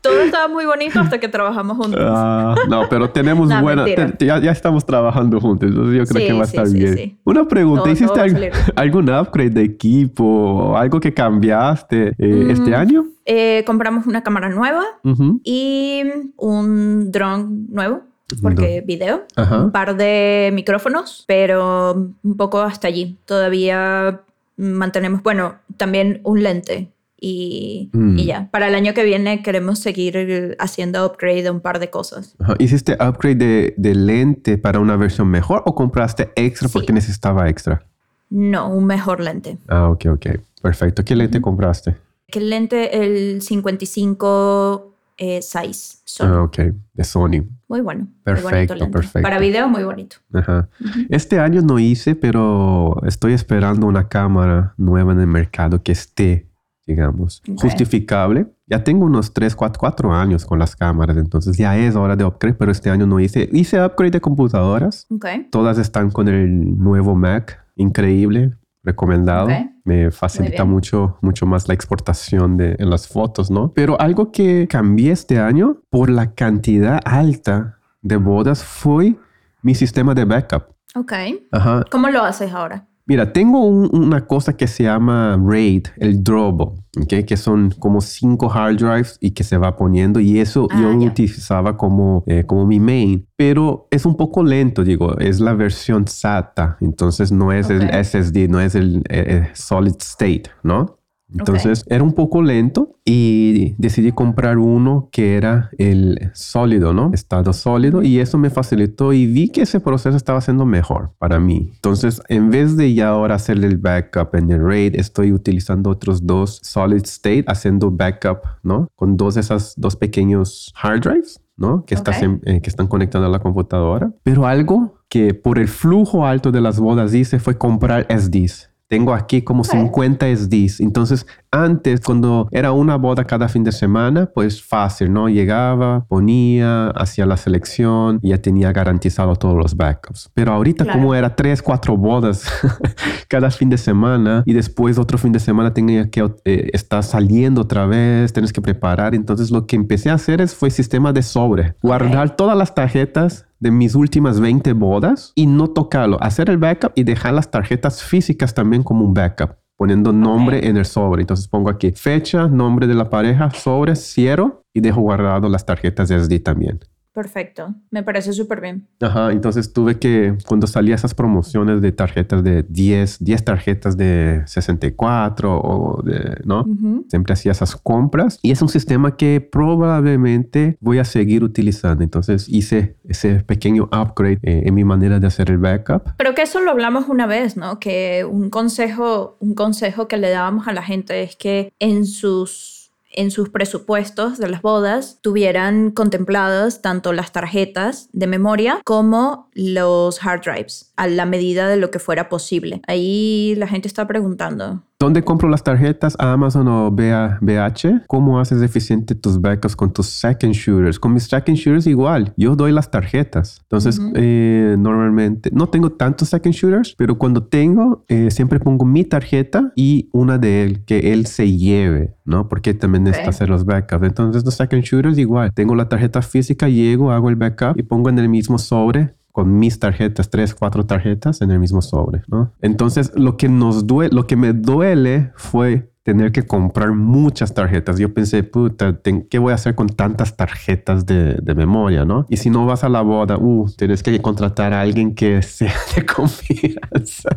[0.02, 2.02] Todo estaba muy bonito hasta que trabajamos juntos.
[2.04, 3.86] Ah, no, pero tenemos No, buena.
[3.86, 6.68] te- ya, ya estamos trabajando juntos, entonces yo creo Sí, que va a sí, estar
[6.68, 7.20] sí, bien.
[7.24, 12.46] Una pregunta: Todo- ¿hiciste todo a algún upgrade de equipo o algo que cambiaste eh,
[12.46, 12.50] Mm.
[12.50, 13.06] este año?
[13.26, 15.40] Eh, compramos una cámara nueva Ujú.
[15.44, 16.04] y
[16.38, 18.02] un dron nuevo,
[18.42, 19.24] porque video.
[19.36, 19.64] Ajá.
[19.64, 23.18] Un par de micrófonos, pero un poco hasta allí.
[23.26, 24.22] Todavía
[24.58, 26.90] mantenemos, bueno, también un lente.
[27.22, 28.18] Y, Mm.
[28.18, 31.90] y ya, para el año que viene queremos seguir haciendo upgrade de un par de
[31.90, 32.36] cosas.
[32.40, 32.56] Ajá.
[32.60, 36.74] ¿Hiciste upgrade de, de lente para una versión mejor o compraste extra Sí.
[36.74, 37.84] porque necesitaba extra?
[38.30, 39.58] No, un mejor lente.
[39.68, 40.28] Ah, ok, ok.
[40.62, 41.04] Perfecto.
[41.04, 41.98] ¿Qué lente compraste?
[42.28, 44.89] El lente, el 55
[45.20, 45.98] eh, size.
[46.06, 46.26] Sony.
[46.28, 46.58] Ah, ok.
[46.94, 47.44] De Sony.
[47.68, 48.06] Muy bueno.
[48.06, 49.22] muy Perfecto, bonito perfecto.
[49.22, 50.16] Para video, muy bonito.
[50.34, 50.70] Ajá.
[51.10, 56.50] Este año no hice, pero estoy esperando una cámara nueva en el mercado que esté,
[56.88, 58.48] digamos, justificable.
[58.66, 62.24] Ya tengo unos 3, 4, 4 años con las cámaras, entonces ya es hora de
[62.24, 63.50] upgrade, pero este año no hice.
[63.52, 65.06] Hice upgrade de computadoras.
[65.12, 65.26] Ok.
[65.52, 67.66] Todas están con el nuevo Mac.
[67.76, 68.56] Increíble.
[68.84, 69.50] Recomendado.
[69.84, 73.74] Me facilita mucho, mucho más la exportación de en las fotos, ¿no?
[73.74, 79.16] Pero algo que cambié este año por la cantidad alta de bodas fue
[79.62, 80.64] mi sistema de backup.
[80.96, 81.14] Ok.
[81.52, 81.84] Ajá.
[81.92, 82.88] ¿Cómo lo haces ahora?
[83.10, 87.26] Mira, tengo un- una cosa que se llama RAID, el Drobo, ¿ok?
[87.26, 90.92] que son como cinco hard drives y que se va poniendo y eso Ah, yo
[91.00, 91.08] ya.
[91.08, 96.08] utilizaba como, eh, como mi main, pero es un poco lento, digo, es la versión
[96.08, 97.72] SATA, entonces no es Ok.
[97.82, 100.99] el SSD, no es el eh, eh, solid state, ¿no?
[101.38, 107.12] Entonces era un poco lento y decidí comprar uno que era el sólido, ¿no?
[107.14, 111.40] Estado sólido y eso me facilitó y vi que ese proceso estaba siendo mejor para
[111.40, 111.72] mí.
[111.76, 116.26] Entonces, en vez de ya ahora hacer el backup en el RAID, estoy utilizando otros
[116.26, 118.88] dos solid state haciendo backup, ¿no?
[118.96, 121.40] Con dos de esas dos pequeños hard drives.
[121.58, 121.84] ¿no?
[121.84, 122.18] Que, está Ok.
[122.18, 124.14] sem- eh, que están conectando a la computadora.
[124.24, 128.69] Pero algo que por el flujo alto de las bodas hice fue comprar SDs.
[128.90, 130.80] Tengo aquí como 50 SDs.
[130.80, 135.30] Entonces, antes, cuando era una boda cada fin de semana, pues fácil, ¿no?
[135.30, 140.32] Llegaba, ponía, hacía la selección y ya tenía garantizado todos los backups.
[140.34, 141.00] Pero ahorita, Claro.
[141.00, 142.46] como era tres, cuatro bodas
[143.28, 147.62] cada fin de semana y después otro fin de semana tenía que eh, estar saliendo
[147.62, 149.14] otra vez, tienes que preparar.
[149.14, 151.76] Entonces, lo que empecé a hacer es, fue sistema de sobre.
[151.84, 156.92] Guardar todas las tarjetas de mis últimas 20 bodas y no tocarlo, hacer el backup
[156.96, 161.22] y dejar las tarjetas físicas también como un backup, poniendo nombre en el sobre.
[161.22, 166.10] Entonces pongo aquí fecha, nombre de la pareja, sobre, cierro y dejo guardado las tarjetas
[166.10, 166.80] SD también.
[167.14, 168.88] Perfecto, me parece súper bien.
[169.02, 174.44] Ajá, entonces tuve que, cuando salía esas promociones de tarjetas de 10, 10 tarjetas de
[174.46, 176.66] 64 o de, ¿no?
[177.10, 182.04] Siempre hacía esas compras y es un sistema que probablemente voy a seguir utilizando.
[182.04, 186.12] Entonces hice ese pequeño upgrade eh, en mi manera de hacer el backup.
[186.16, 187.80] Pero que eso lo hablamos una vez, ¿no?
[187.80, 192.79] Que un consejo, un consejo que le dábamos a la gente es que en sus
[193.10, 200.24] en sus presupuestos de las bodas tuvieran contempladas tanto las tarjetas de memoria como los
[200.24, 202.82] hard drives a la medida de lo que fuera posible.
[202.88, 206.18] Ahí la gente está preguntando, ¿Dónde compro las tarjetas?
[206.20, 208.02] Amazon o BH.
[208.06, 211.00] ¿Cómo haces eficiente tus backups con tus second shooters?
[211.00, 212.34] Con mis second shooters igual.
[212.36, 213.62] Yo doy las tarjetas.
[213.62, 219.06] Entonces, eh, normalmente no tengo tantos second shooters, pero cuando tengo, eh, siempre pongo mi
[219.06, 222.50] tarjeta y una de él, que él se lleve, ¿no?
[222.50, 224.04] Porque también necesita hacer los backups.
[224.06, 225.54] Entonces, los second shooters igual.
[225.54, 229.58] Tengo la tarjeta física, llego, hago el backup y pongo en el mismo sobre con
[229.58, 232.52] mis tarjetas, tres, cuatro tarjetas en el mismo sobre, ¿no?
[232.62, 237.98] Entonces, lo que nos duele, lo que me duele fue tener que comprar muchas tarjetas.
[238.00, 239.00] Yo pensé, puta,
[239.30, 242.26] ¿qué voy a hacer con tantas tarjetas de, de, memoria, no?
[242.28, 245.74] Y si no vas a la boda, uh, tienes que contratar a alguien que sea
[245.96, 247.30] de confianza.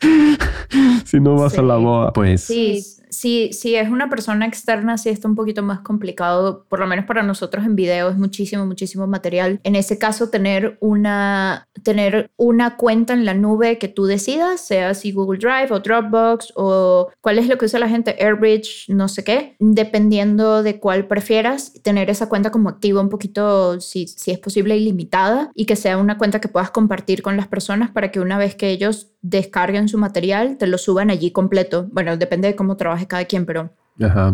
[1.04, 2.42] si no vas a la boda, pues...
[2.42, 2.80] Sí,
[3.14, 7.22] si, es una persona externa, sí está un poquito más complicado, por lo menos para
[7.22, 9.60] nosotros en video es muchísimo, muchísimo material.
[9.62, 14.94] En ese caso, tener una, tener una cuenta en la nube que tú decidas, sea
[14.94, 19.08] si Google Drive o Dropbox o cuál es lo que usa la gente, Airbridge, no
[19.08, 24.30] sé qué, dependiendo de cuál prefieras, tener esa cuenta como activa un poquito, si, si
[24.30, 28.10] es posible, ilimitada y que sea una cuenta que puedas compartir con las personas para
[28.10, 31.88] que una vez que ellos descarguen su material, te lo suban allí completo.
[31.90, 33.70] Bueno, depende de cómo cada quien, pero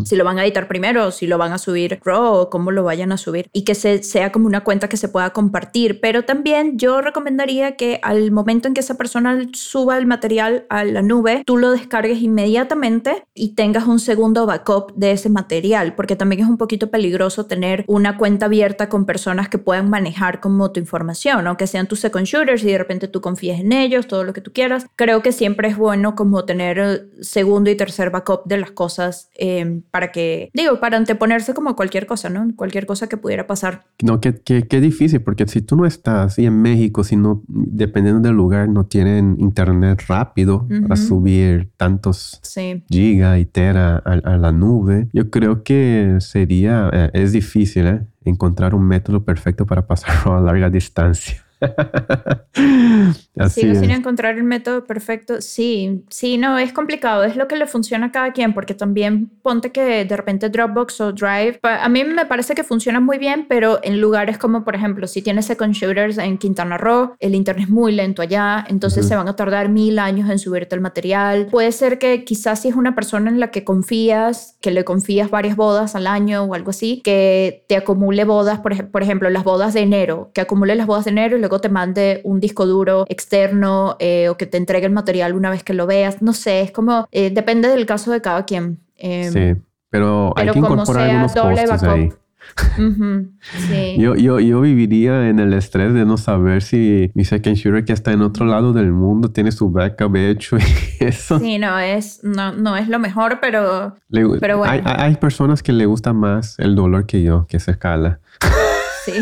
[0.05, 2.85] si lo van a editar primero, si lo van a subir RAW o cómo lo
[2.85, 6.01] vayan a subir y que se, sea como una cuenta que se pueda compartir.
[6.01, 10.85] Pero también yo recomendaría que al momento en que esa persona suba el material a
[10.85, 16.16] la nube, tú lo descargues inmediatamente y tengas un segundo backup de ese material, porque
[16.16, 20.73] también es un poquito peligroso tener una cuenta abierta con personas que puedan manejar como
[20.73, 24.25] tu información, aunque sean tus second shooters y de repente tú confíes en ellos, todo
[24.25, 24.87] lo que tú quieras.
[24.96, 29.31] Creo que siempre es bueno como tener segundo y tercer backup de las cosas.
[29.58, 32.46] Em, para que, digo, para anteponerse como cualquier cosa, ¿no?
[32.54, 33.82] Cualquier cosa que pudiera pasar.
[34.00, 38.20] No, qué que, difícil, porque si tú no estás y en México, si no, dependiendo
[38.20, 42.40] del lugar, no tienen internet rápido para subir tantos
[42.88, 48.06] giga y tera a, la nube, yo creo que sería, eh, es difícil, ¿eh?
[48.24, 51.42] Encontrar un método perfecto para pasarlo a larga distancia.
[53.38, 55.40] Así Sigo sin encontrar el método perfecto.
[55.40, 57.25] Sí, sí, no, es complicado.
[57.25, 61.01] Es lo que le funciona a cada quien, porque también ponte que de repente Dropbox
[61.01, 64.75] o Drive, a mí me parece que funciona muy bien, pero en lugares como, por
[64.75, 69.07] ejemplo, si tienes second shooters en Quintana Roo, el internet es muy lento allá, entonces
[69.07, 71.46] se van a tardar mil años en subirte el material.
[71.51, 75.31] Puede ser que quizás si es una persona en la que confías, que le confías
[75.31, 79.44] varias bodas al año o algo así, que te acumule bodas, por, por ejemplo, las
[79.44, 82.64] bodas de enero, que acumule las bodas de enero y luego te mande un disco
[82.64, 86.22] duro externo eh, o que te entregue el material una vez que lo veas.
[86.22, 88.78] No sé, es como, eh, depende del caso de cada quien.
[88.96, 92.12] Em, sí, pero hay que incorporar algunos costos ahí.
[93.68, 93.96] sí.
[93.98, 97.92] yo, yo, yo, viviría en el estrés de no saber si mi second shooter que
[97.92, 100.62] está en otro lado del mundo tiene su backup hecho y
[101.04, 101.38] eso.
[101.38, 103.94] Sí, no es, no, no es lo mejor, pero,
[104.40, 104.72] pero bueno.
[104.72, 108.20] Hay, hay, personas que le gusta más el dolor que yo, que se escala.
[109.04, 109.12] Sí.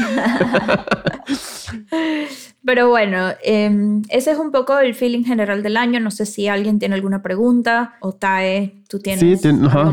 [2.64, 6.00] Pero bueno, em, ese es un poco el feeling general del año.
[6.00, 9.40] No sé si alguien tiene alguna pregunta o Tae, tú tienes.
[9.40, 9.48] Sí,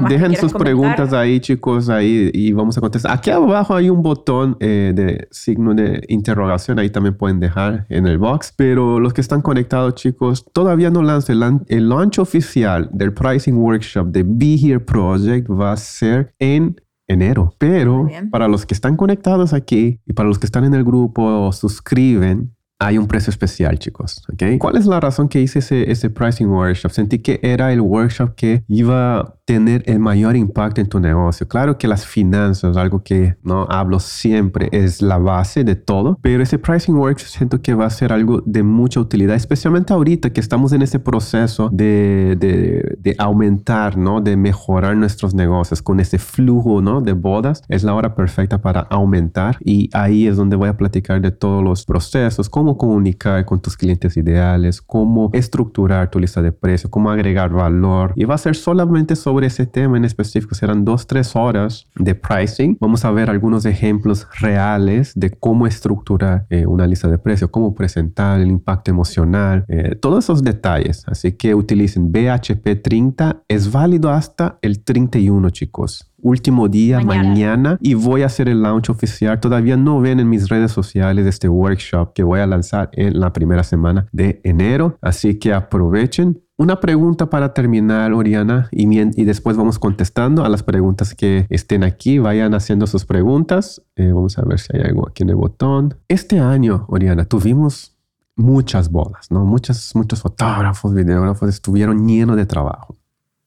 [0.09, 3.13] dejen sus preguntas ahí, chicos, ahí y vamos a contestar.
[3.13, 8.07] Aquí abajo hay un botón eh, de signo de interrogación, ahí también pueden dejar en
[8.07, 8.53] el box.
[8.57, 13.55] Pero los que están conectados, chicos, todavía no lance el, el launch oficial del pricing
[13.55, 16.75] workshop de Be Here Project va a ser en
[17.07, 17.55] enero.
[17.57, 21.23] Pero para los que están conectados aquí y para los que están en el grupo
[21.23, 24.21] o suscriben, hay un precio especial, chicos.
[24.31, 24.57] ¿okay?
[24.57, 26.91] ¿Cuál es la razón que hice ese, ese pricing workshop?
[26.91, 31.47] Sentí que era el workshop que iba tener el mayor impacto en tu negocio.
[31.47, 36.41] Claro que las finanzas, algo que no hablo siempre, es la base de todo, pero
[36.41, 40.41] ese pricing workshop siento que va a ser algo de mucha utilidad, especialmente ahorita que
[40.41, 44.19] estamos en ese proceso de, de, de aumentar, ¿no?
[44.19, 47.01] De mejorar nuestros negocios con ese flujo, ¿no?
[47.01, 47.61] De bodas.
[47.69, 51.63] Es la hora perfecta para aumentar y ahí es donde voy a platicar de todos
[51.63, 57.11] los procesos, cómo comunicar con tus clientes ideales, cómo estructurar tu lista de precios, cómo
[57.11, 60.55] agregar valor y va a ser solamente sobre sobre ese tema en específico.
[60.55, 62.77] Serán dos, tres horas de pricing.
[62.79, 67.75] Vamos a ver algunos ejemplos reales de cómo estructurar eh, una lista de precios, cómo
[67.75, 71.03] presentar el impacto emocional, eh, todos esos detalles.
[71.05, 73.43] Así que utilicen BHP 30.
[73.49, 77.77] Es válido hasta el 31, chicos último día mañana.
[77.79, 79.39] y voy a hacer el launch oficial.
[79.39, 83.31] Todavía no ven en mis redes sociales este workshop que voy a lanzar en la
[83.31, 84.97] primera semana de enero.
[85.01, 86.41] Así que aprovechen.
[86.57, 91.83] Una pregunta para terminar, Oriana, y, y después vamos contestando a las preguntas que estén
[91.83, 92.17] aquí.
[92.17, 93.81] Vayan haciendo sus preguntas.
[93.95, 95.95] Eh, vamos a ver si hay algo aquí en el botón.
[96.07, 97.95] Este año, Oriana, tuvimos
[98.35, 99.45] muchas bodas, ¿no?
[99.45, 102.95] Muchas, muchos fotógrafos, videógrafos estuvieron llenos de trabajo.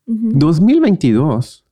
[0.06, 1.67] 2022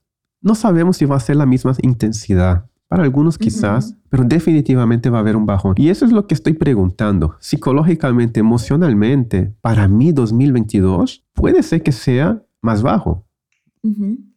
[0.46, 2.66] no sabemos si va a ser la misma intensidad.
[2.86, 5.74] Para algunos quizás, pero definitivamente va a haber un bajón.
[5.76, 7.34] Y eso es lo que estoy preguntando.
[7.40, 13.26] Psicológicamente, emocionalmente, para mí 2022 puede ser que sea más bajo.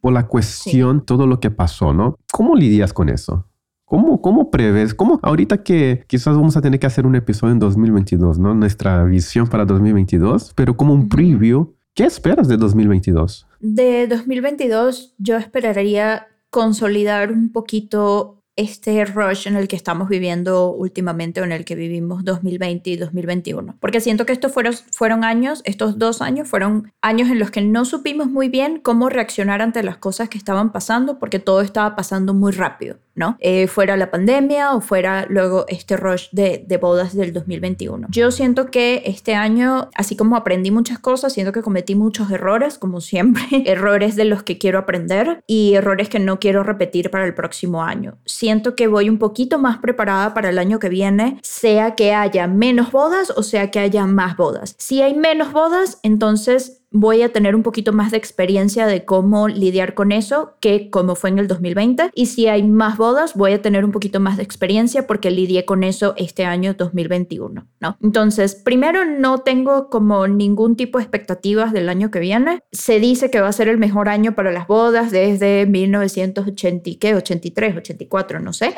[0.02, 2.16] Por la cuestión, todo lo que pasó, ¿no?
[2.32, 3.46] ¿Cómo lidias con eso?
[3.86, 4.96] ¿Cómo, ¿Cómo prevés?
[4.96, 8.56] ¿Cómo ahorita que quizás vamos a tener que hacer un episodio en 2022, ¿no?
[8.56, 13.48] Nuestra visión para 2022, pero como un preview, ¿qué esperas de 2022?
[13.60, 21.40] De 2022 yo esperaría consolidar un poquito este rush en el que estamos viviendo últimamente
[21.40, 23.78] o en el que vivimos 2020 y 2021.
[23.80, 27.62] Porque siento que estos fueron, fueron años, estos dos años fueron años en los que
[27.62, 31.96] no supimos muy bien cómo reaccionar ante las cosas que estaban pasando porque todo estaba
[31.96, 32.98] pasando muy rápido.
[33.20, 33.36] ¿no?
[33.42, 38.08] Eh, fuera la pandemia o fuera luego este rush de, de, bodas del 2021.
[38.10, 42.78] Yo siento que este año, así como aprendí muchas cosas, siento que cometí muchos errores,
[42.78, 47.26] como siempre, errores de los que quiero aprender y errores que no quiero repetir para
[47.26, 48.18] el próximo año.
[48.76, 52.92] Que voy un poquito más preparada para el año que viene, sea que haya menos
[52.92, 54.76] bodas o sea que haya más bodas.
[54.78, 59.48] Si hay menos bodas, entonces voy a tener un poquito más de experiencia de cómo
[59.48, 62.12] lidiar con eso que como fue en el 2020.
[62.16, 65.66] Y si hay más bodas, voy a tener un poquito más de experiencia porque lidié
[65.66, 67.98] con eso este año 2021, ¿no?
[68.02, 72.62] Entonces, primero no tengo como ningún tipo de expectativas del año que viene.
[72.72, 77.16] Se dice que va a ser el mejor año para las bodas desde 1980, ¿qué?
[77.16, 78.74] 83, 84, no sé.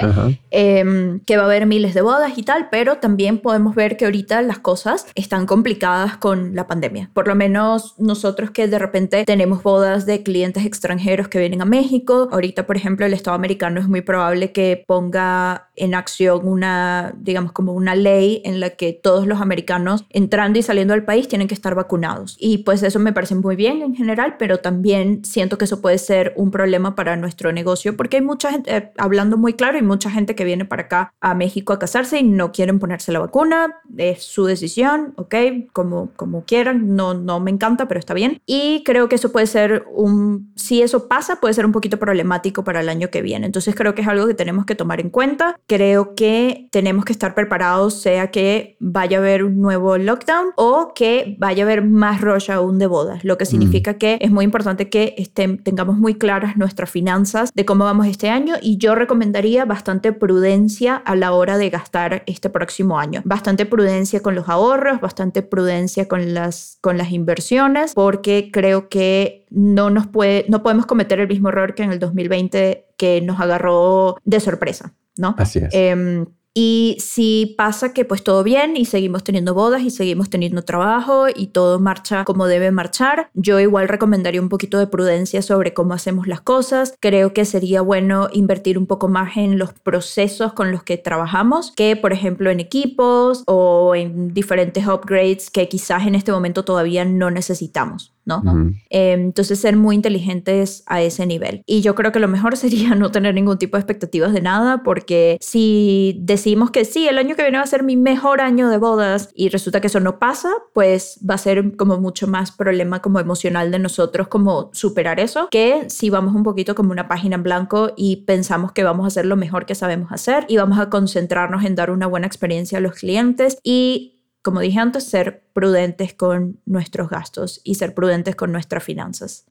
[0.50, 4.06] Em, que va a haber miles de bodas y tal, pero también podemos ver que
[4.06, 7.10] ahorita las cosas están complicadas con la pandemia.
[7.14, 11.66] Por lo menos nosotros que de repente tenemos bodas de clientes extranjeros que vienen a
[11.66, 12.30] México.
[12.32, 17.52] Ahorita, por ejemplo, el Estado americano es muy probable que ponga en acción una, digamos,
[17.52, 21.48] como una ley en la que todos los americanos entrando y saliendo del país tienen
[21.48, 22.38] que estar vacunados.
[22.40, 25.98] Y pues eso me parece muy bien en general, pero también siento que eso puede
[25.98, 29.84] ser un problema para nuestro negocio porque hay mucha gente, eh, hablando muy claro, hay
[29.84, 33.20] mucha gente que viene para acá a México a casarse y no quieren ponerse la
[33.20, 33.82] vacuna.
[33.98, 35.36] Es su decisión, ¿ok?
[35.74, 36.96] Como, como quieran.
[36.96, 38.42] No, no me encanta, pero está bien.
[38.46, 42.64] Y creo que eso puede ser un, si eso pasa, puede ser un poquito problemático
[42.64, 43.46] para el año que viene.
[43.46, 45.60] Entonces creo que es algo que tenemos que tomar en cuenta.
[45.68, 50.94] Creo que tenemos que estar preparados, sea que vaya a haber un nuevo lockdown o
[50.96, 54.46] que vaya a haber más rush aún de bodas, lo que significa que es muy
[54.46, 58.96] importante que estén, tengamos muy claras nuestras finanzas de cómo vamos este año y yo
[58.96, 63.22] recomendaría bastante prudencia a la hora de gastar este próximo año.
[63.26, 69.46] Bastante prudencia con los ahorros, bastante prudencia con las, con las inversiones porque creo que
[69.50, 73.40] no nos puede, no podemos cometer el mismo error que en el 2020 que nos
[73.40, 75.36] agarró de sorpresa, ¿no?
[75.38, 75.70] Así es.
[75.72, 80.64] Em, y si pasa que pues todo bien y seguimos teniendo bodas y seguimos teniendo
[80.64, 85.74] trabajo y todo marcha como debe marchar, yo igual recomendaría un poquito de prudencia sobre
[85.74, 86.96] cómo hacemos las cosas.
[87.00, 91.72] Creo que sería bueno invertir un poco más en los procesos con los que trabajamos,
[91.72, 97.06] que por ejemplo en equipos o en diferentes upgrades que quizás en este momento todavía
[97.06, 98.14] no necesitamos.
[98.26, 98.44] ¿No?
[98.90, 101.64] Eh, entonces ser muy inteligentes a ese nivel.
[101.66, 104.84] Y yo creo que lo mejor sería no tener ningún tipo de expectativas de nada,
[104.84, 108.70] porque si decimos que sí, el año que viene va a ser mi mejor año
[108.70, 112.52] de bodas y resulta que eso no pasa, pues va a ser como mucho más
[112.52, 117.08] problema como emocional de nosotros como superar eso, que si vamos un poquito como una
[117.08, 120.58] página en blanco y pensamos que vamos a hacer lo mejor que sabemos hacer y
[120.58, 125.04] vamos a concentrarnos en dar una buena experiencia a los clientes y como dije antes,
[125.04, 129.46] ser prudentes con nuestros gastos y ser prudentes con nuestras finanzas.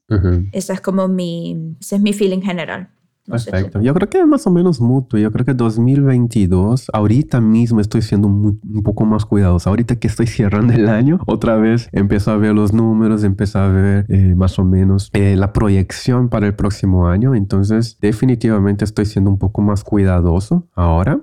[0.51, 2.89] Esa es como mi, ese es mi feeling general.
[3.31, 3.81] Perfecto.
[3.81, 5.19] Yo creo que es más o menos mutuo.
[5.19, 9.69] Yo creo que 2022, ahorita mismo estoy siendo un poco más cuidadoso.
[9.69, 13.67] Ahorita que estoy cerrando el año, otra vez empiezo a ver los números, empiezo a
[13.67, 17.35] ver eh, más o menos eh, la proyección para el próximo año.
[17.35, 21.21] Entonces, definitivamente estoy siendo un poco más cuidadoso ahora.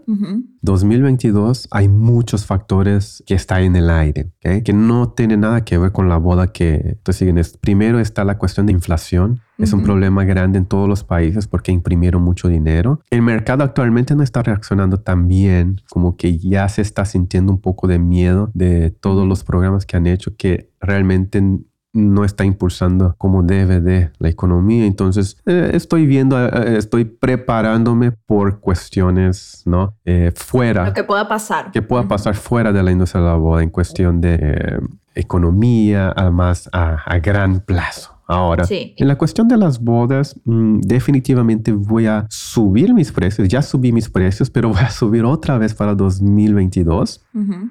[0.62, 5.92] 2022 hay muchos factores que están en el aire, que no tienen nada que ver
[5.92, 7.42] con la boda que estoy siguiendo.
[7.60, 11.72] Primero está la cuestión de inflación Es un problema grande en todos los países porque
[11.72, 13.00] imprimieron mucho dinero.
[13.10, 17.60] El mercado actualmente no está reaccionando tan bien, como que ya se está sintiendo un
[17.60, 21.42] poco de miedo de todos los programas que han hecho que realmente
[21.92, 24.86] no está impulsando como debe de la economía.
[24.86, 29.96] Entonces, eh, estoy viendo, eh, eh, estoy preparándome por cuestiones, ¿no?
[30.36, 30.86] fuera.
[30.86, 31.72] Lo que pueda pasar.
[31.72, 34.80] Que pueda pasar fuera de la industria de la boda en cuestión de
[35.14, 38.17] economía, además a gran plazo.
[38.30, 43.48] Ahora, en la cuestión de las bodas, mm, definitivamente voy a subir mis precios.
[43.48, 47.24] Ya subí mis precios, pero voy a subir otra vez para 2022,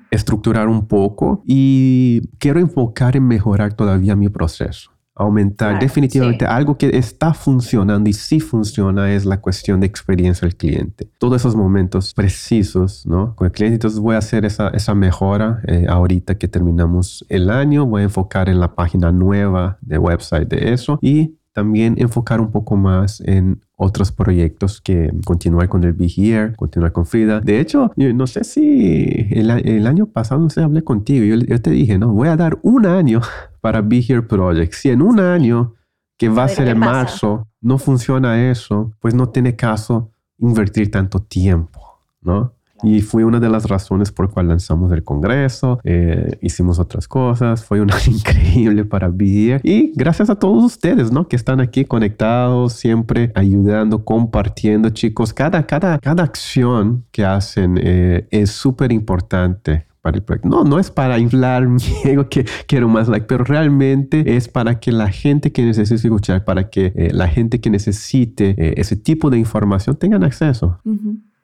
[0.09, 5.79] estructurar un poco y quiero enfocar en mejorar todavía mi proceso aumentar.
[5.79, 11.09] Definitivamente algo que está funcionando y sí funciona es la cuestión de experiencia del cliente.
[11.17, 13.35] Todos esos momentos precisos, ¿no?
[13.35, 17.49] Con el cliente, entonces voy a hacer esa, esa mejora eh, ahorita que terminamos el
[17.49, 17.85] año.
[17.85, 22.51] Voy a enfocar en la página nueva de website de eso y también enfocar un
[22.51, 27.39] poco más en otros proyectos que continuar con el Be Here, continuar con Frida.
[27.39, 31.71] De hecho, no sé si el, año pasado, no sé, hablé contigo, yo, yo, te
[31.71, 33.21] dije, no, voy a dar un año
[33.59, 34.71] para Be Here Project.
[34.71, 35.73] Si en un año,
[36.19, 41.23] que va a ser en marzo, no funciona eso, pues no tiene caso invertir tanto
[41.23, 42.53] tiempo, ¿no?
[42.83, 47.63] Y fue una de las razones por cual lanzamos el Congreso, eh, hicimos otras cosas,
[47.63, 51.27] fue un año increíble para vivir y gracias a todos ustedes, ¿no?
[51.27, 55.33] Que están aquí conectados, siempre ayudando, compartiendo, chicos.
[55.33, 60.47] Cada, cada, cada acción que hacen eh, es súper importante el proyecto.
[60.47, 64.79] No, no es para inflar mi ego que quiero más like, pero realmente es para
[64.79, 69.29] que la gente que necesite escuchar, para que eh, la gente que necesite ese tipo
[69.29, 70.79] de información tengan acceso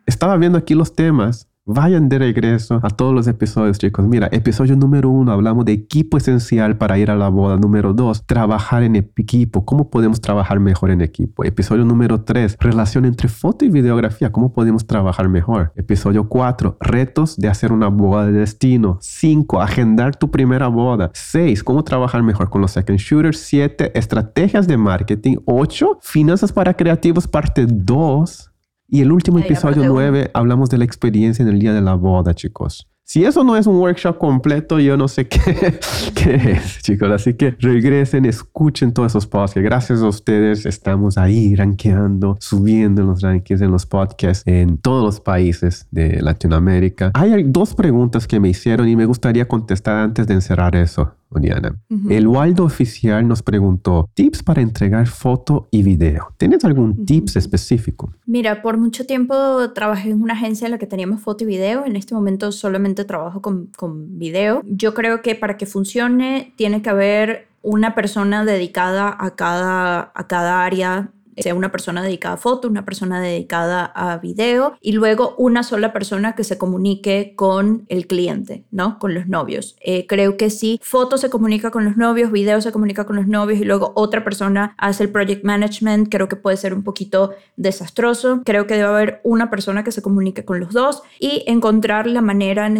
[0.05, 4.05] estaba viendo aquí los temas Vayan de regreso a todos los episodios, chicos.
[4.05, 7.55] Mira, episodio número uno, hablamos de equipo esencial para ir a la boda.
[7.55, 9.63] Número dos, trabajar en equipo.
[9.63, 11.45] ¿Cómo podemos trabajar mejor en equipo?
[11.45, 14.29] Episodio número tres, relación entre foto y videografía.
[14.29, 15.71] ¿Cómo podemos trabajar mejor?
[15.77, 18.97] Episodio cuatro, retos de hacer una boda de destino.
[18.99, 21.11] Cinco, agendar tu primera boda.
[21.13, 23.39] Seis, cómo trabajar mejor con los second shooters.
[23.39, 25.37] Siete, estrategias de marketing.
[25.45, 28.52] Ocho, finanzas para creativos, parte dos.
[28.93, 32.35] Y el último episodio 9 hablamos de la experiencia en el día de la boda,
[32.35, 32.87] chicos.
[33.03, 35.79] Si eso no es un workshop completo, yo no sé qué,
[36.13, 37.09] qué es, chicos.
[37.09, 39.63] Así que regresen, escuchen todos esos podcasts.
[39.63, 45.19] Gracias a ustedes estamos ahí rankeando, subiendo los rankings en los podcasts en todos los
[45.19, 47.09] países de Latinoamérica.
[47.15, 51.15] Hay dos preguntas que me hicieron y me gustaría contestar antes de encerrar eso.
[51.35, 51.75] Oriana.
[52.09, 56.33] El Waldo oficial nos preguntó tips para entregar foto y video.
[56.37, 58.13] ¿Tienes algún tips específico?
[58.25, 61.85] Mira, por mucho tiempo trabajé en una agencia en la que teníamos foto y video.
[61.85, 64.61] En este momento solamente trabajo con, con video.
[64.65, 70.27] Yo creo que para que funcione tiene que haber una persona dedicada a cada, a
[70.27, 75.35] cada área sea una persona dedicada a foto, una persona dedicada a video y luego
[75.37, 78.99] una sola persona que se comunique con el cliente, ¿no?
[78.99, 79.75] Con los novios.
[79.81, 83.27] Eh, creo que sí, foto se comunica con los novios, video se comunica con los
[83.27, 87.31] novios y luego otra persona hace el project management, creo que puede ser un poquito
[87.55, 88.41] desastroso.
[88.45, 92.21] Creo que debe haber una persona que se comunique con los dos y encontrar la
[92.21, 92.71] manera,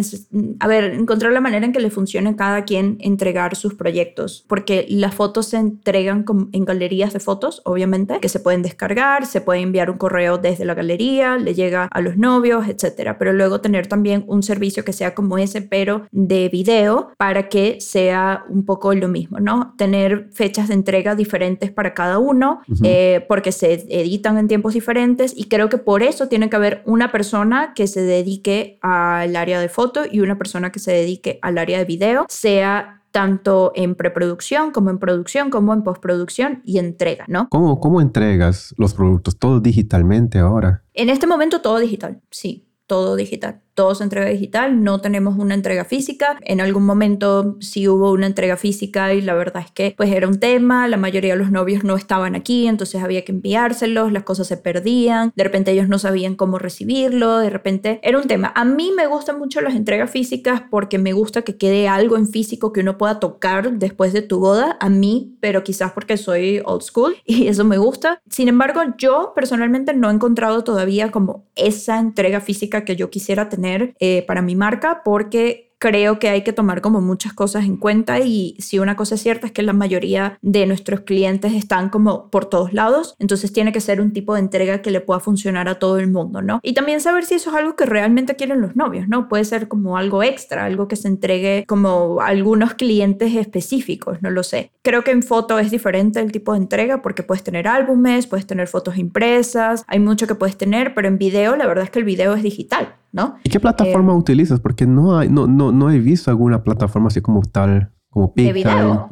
[0.60, 4.44] a ver, encontrar la manera en que le funcione a cada quien entregar sus proyectos,
[4.48, 9.40] porque las fotos se entregan en galerías de fotos, obviamente, que se pueden descargar, se
[9.40, 13.18] puede enviar un correo desde la galería, le llega a los novios, etcétera.
[13.18, 17.80] Pero luego tener también un servicio que sea como ese, pero de video, para que
[17.80, 19.74] sea un poco lo mismo, ¿no?
[19.76, 25.34] Tener fechas de entrega diferentes para cada uno, eh, porque se editan en tiempos diferentes
[25.36, 29.58] y creo que por eso tiene que haber una persona que se dedique al área
[29.58, 33.94] de foto y una persona que se dedique al área de video, sea tanto en
[33.94, 37.48] preproducción como en producción, como en postproducción y entrega, ¿no?
[37.48, 39.38] ¿Cómo, cómo entregas los productos?
[39.38, 40.82] ¿Todo digitalmente ahora?
[40.94, 45.84] En este momento todo digital, sí, todo digital todo entrega digital, no tenemos una entrega
[45.84, 46.38] física.
[46.42, 50.28] En algún momento sí hubo una entrega física y la verdad es que pues era
[50.28, 54.22] un tema, la mayoría de los novios no estaban aquí, entonces había que enviárselos, las
[54.22, 58.52] cosas se perdían, de repente ellos no sabían cómo recibirlo, de repente era un tema.
[58.54, 62.28] A mí me gustan mucho las entregas físicas porque me gusta que quede algo en
[62.28, 66.62] físico que uno pueda tocar después de tu boda, a mí, pero quizás porque soy
[66.64, 68.20] old school y eso me gusta.
[68.28, 73.48] Sin embargo, yo personalmente no he encontrado todavía como esa entrega física que yo quisiera
[73.48, 77.76] tener eh, para mi marca porque creo que hay que tomar como muchas cosas en
[77.76, 81.90] cuenta y si una cosa es cierta es que la mayoría de nuestros clientes están
[81.90, 85.20] como por todos lados, entonces tiene que ser un tipo de entrega que le pueda
[85.20, 86.60] funcionar a todo el mundo, ¿no?
[86.62, 89.28] Y también saber si eso es algo que realmente quieren los novios, ¿no?
[89.28, 94.30] Puede ser como algo extra, algo que se entregue como a algunos clientes específicos, no
[94.30, 94.70] lo sé.
[94.80, 98.46] Creo que en foto es diferente el tipo de entrega porque puedes tener álbumes, puedes
[98.46, 101.98] tener fotos impresas, hay mucho que puedes tener, pero en video la verdad es que
[101.98, 102.94] el video es digital.
[103.14, 103.36] ¿No?
[103.44, 104.60] ¿Y qué plataforma eh, utilizas?
[104.60, 108.52] Porque no, hay, no, no, no he visto alguna plataforma así como tal como de
[108.52, 109.08] video.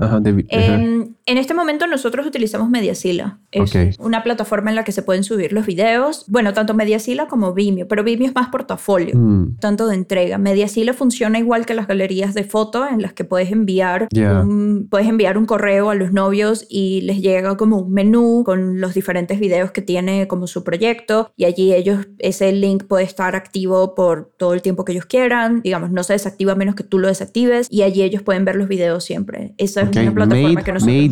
[0.49, 3.39] Em, en este momento nosotros utilizamos Mediasila.
[3.53, 6.25] Es una plataforma en la que se pueden subir los videos.
[6.29, 9.59] Bueno, tanto Mediasila como Vimeo, pero Vimeo es más portafolio, mm.
[9.59, 10.39] tanto de entrega.
[10.39, 15.07] Mediasila funciona igual que las galerías de foto en las que puedes enviar, un, puedes
[15.07, 19.39] enviar un correo a los novios y les llega como un menú con los diferentes
[19.39, 24.33] videos que tiene como su proyecto y allí ellos, ese link puede estar activo por
[24.39, 25.63] todo el tiempo que ellos quieran.
[25.63, 28.69] Digamos, no se desactiva menos que tú lo desactives y allí ellos pueden ver los
[28.69, 29.55] videos siempre.
[29.59, 31.12] Esa es una plataforma que nosotros Made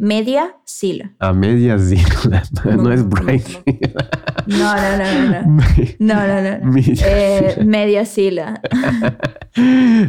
[0.00, 1.14] Media Zilla.
[1.18, 2.42] Ah, Media Zilla.
[2.76, 3.46] No, es Bright
[4.46, 5.42] no, no, no, no.
[5.98, 6.72] No, no, no.
[6.72, 8.60] Media, eh, media Zilla.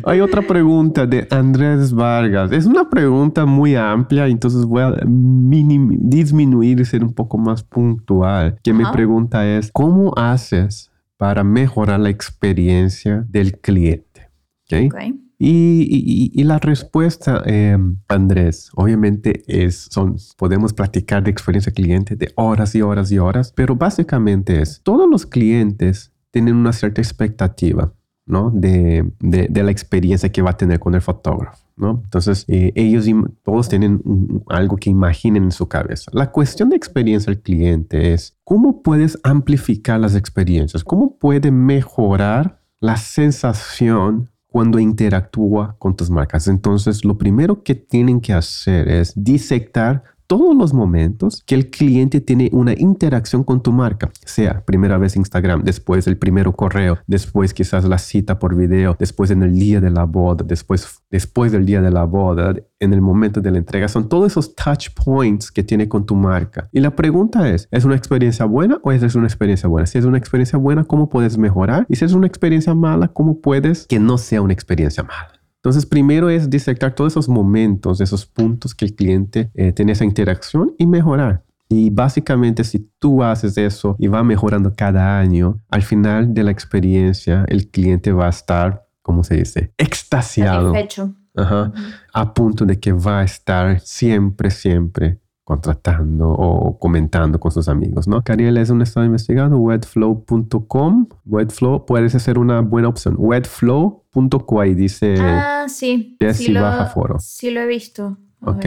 [0.04, 2.52] Hay otra pregunta de Andrés Vargas.
[2.52, 8.60] Es una pregunta muy amplia, entonces voy a disminuir y ser un poco más puntual.
[8.64, 14.30] Que mi pregunta es, ¿cómo haces para mejorar la experiencia del cliente?
[14.66, 14.88] ¿Okay?
[14.88, 15.27] okay.
[15.40, 22.74] Y, la respuesta, em, Andrés, obviamente es, son, podemos platicar de experiencia cliente de horas
[22.74, 27.94] y horas y horas, pero básicamente es, todos los clientes tienen una cierta expectativa,
[28.26, 28.50] ¿no?
[28.52, 31.66] De, de, la experiencia que va a tener con el fotógrafo.
[31.76, 32.02] ¿No?
[32.04, 33.06] Entonces, eh, ellos
[33.44, 34.02] todos tienen
[34.48, 36.10] algo que imaginen en su cabeza.
[36.12, 42.60] La cuestión de experiencia del cliente es cómo puedes amplificar las experiencias, cómo puede mejorar
[42.80, 46.48] la sensación cuando interactúa con tus marcas.
[46.48, 52.20] Entonces, lo primero que tienen que hacer es disectar todos los momentos que el cliente
[52.22, 57.54] tiene una interacción con tu marca, sea primera vez Instagram, después el primero correo, después
[57.54, 61.66] quizás la cita por video, después en el día de la boda, después, después del
[61.66, 63.88] día de la boda, en el momento de la entrega.
[63.88, 66.70] Son todos esos touch points que tiene con tu marca.
[66.72, 69.88] Y la pregunta es, ¿es una experiencia buena o es una experiencia buena?
[69.88, 71.86] Si es una experiencia buena, ¿cómo puedes mejorar?
[71.90, 75.37] Y si es una experiencia mala, ¿cómo puedes que no sea una experiencia mala?
[75.58, 80.06] Entonces, primero es disectar todos esos momentos, esos puntos que el cliente eh, tiene esa
[80.06, 81.44] interacción y mejorar.
[81.70, 86.52] Y básicamente si tú haces eso y va mejorando cada año, al final de la
[86.52, 89.74] experiencia el cliente va a estar, ¿cómo se dice?
[89.78, 90.72] Extasiado.
[90.72, 91.14] Satisfecho.
[91.36, 91.72] Ajá,
[92.14, 98.06] A punto de que va a estar siempre, siempre contratando o comentando con sus amigos,
[98.06, 98.22] ¿no?
[98.22, 101.08] Cariel es un estado investigando, webflow.com.
[101.26, 103.16] Webflow puede ser una buena opción.
[103.18, 106.18] Webflow.co dice ah, sí.
[106.34, 107.18] sí baja foro.
[107.20, 108.18] Sí lo he visto.
[108.42, 108.66] ok.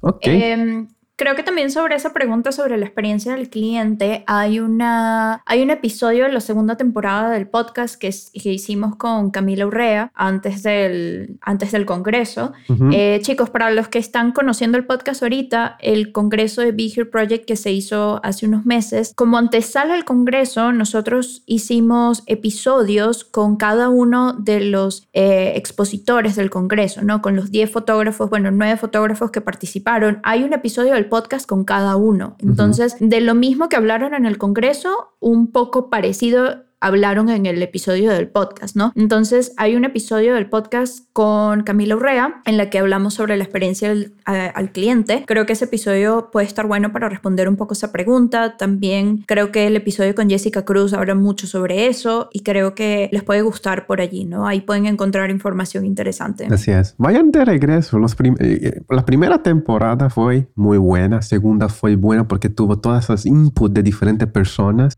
[0.00, 0.26] Ok.
[0.26, 0.88] Em,
[1.20, 5.68] Creo que también sobre esa pregunta sobre la experiencia del cliente hay, una, hay un
[5.68, 11.36] episodio de la segunda temporada del podcast que, que hicimos con Camila Urrea antes del,
[11.42, 12.54] antes del Congreso.
[12.90, 17.04] Eh, chicos, para los que están conociendo el podcast ahorita, el Congreso de Be Here
[17.04, 23.56] Project que se hizo hace unos meses, como antesala al Congreso, nosotros hicimos episodios con
[23.56, 27.20] cada uno de los eh, expositores del Congreso, ¿no?
[27.20, 30.20] Con los 10 fotógrafos, bueno, 9 fotógrafos que participaron.
[30.22, 32.36] Hay un episodio del podcast con cada uno.
[32.38, 37.62] Entonces, de lo mismo que hablaron en el Congreso, un poco parecido hablaron en el
[37.62, 38.92] episodio del podcast, ¿no?
[38.96, 43.44] Entonces hay un episodio del podcast con Camila Urrea en la que hablamos sobre la
[43.44, 45.24] experiencia al, cliente.
[45.26, 48.56] Creo que ese episodio puede estar bueno para responder un poco esa pregunta.
[48.56, 53.08] También creo que el episodio con Jessica Cruz habla mucho sobre eso y creo que
[53.12, 54.46] les puede gustar por allí, ¿no?
[54.46, 56.46] Ahí pueden encontrar información interesante.
[56.50, 56.94] Así es.
[56.98, 57.98] Vayan de regreso.
[57.98, 63.04] Los eh, eh, la primera temporada fue muy buena, segunda fue buena porque tuvo todas
[63.04, 64.96] esas inputs de diferentes personas.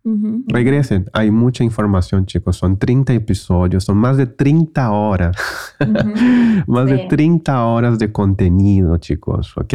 [0.49, 2.57] Regresen, hay mucha información información, chicos.
[2.57, 5.37] Son 30 episodios, son más de 30 horas.
[6.67, 9.75] más de 30 horas de contenido, chicos, ¿ok?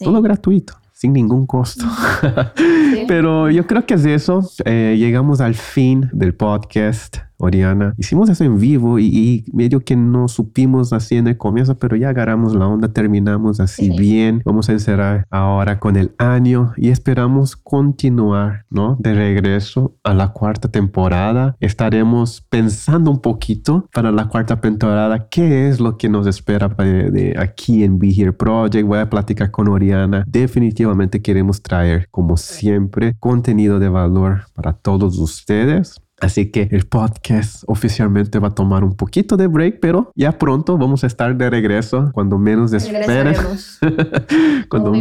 [0.00, 1.84] Todo gratuito sin ningún costo.
[3.06, 4.42] Pero yo creo que es eso.
[4.64, 7.27] Eh, llegamos al fin del podcast.
[7.38, 7.94] Oriana.
[7.96, 12.10] Hicimos eso en vivo y, medio que no supimos así en el comienzo, pero ya
[12.10, 14.42] agarramos la onda, terminamos así bien.
[14.44, 18.96] Vamos a encerrar ahora con el año y esperamos continuar, ¿no?
[18.98, 21.56] De regreso a la cuarta temporada.
[21.60, 27.34] Estaremos pensando un poquito para la cuarta temporada qué es lo que nos espera de,
[27.38, 28.86] aquí en Be Here Project.
[28.86, 30.24] Voy a platicar con Oriana.
[30.26, 36.00] Definitivamente queremos traer, como siempre, contenido de valor para todos ustedes.
[36.20, 40.76] Así que el podcast oficialmente va a tomar un poquito de break, pero ya pronto
[40.76, 43.34] vamos a estar de regreso cuando menos esperen.
[44.68, 44.92] cuando,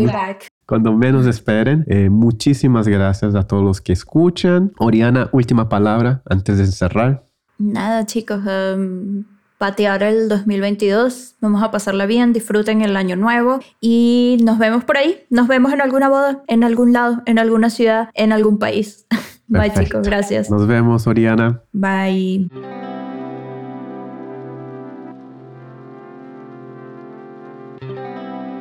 [0.65, 1.85] cuando, menos esperen.
[1.87, 4.71] Eh, muchísimas gracias a todos los que escuchan.
[4.77, 7.23] Oriana, última palabra antes de cerrar.
[7.57, 8.41] Nada, chicos.
[8.45, 9.23] Um,
[9.57, 11.35] patear el 2022.
[11.41, 15.25] Vamos a pasarla bien, disfruten el año nuevo y nos vemos por ahí.
[15.29, 19.07] Nos vemos en alguna boda, en algún lado, en alguna ciudad, en algún país.
[19.47, 20.49] Bye chicos, gracias.
[20.49, 21.61] Nos vemos, Oriana.
[21.71, 22.49] Bye.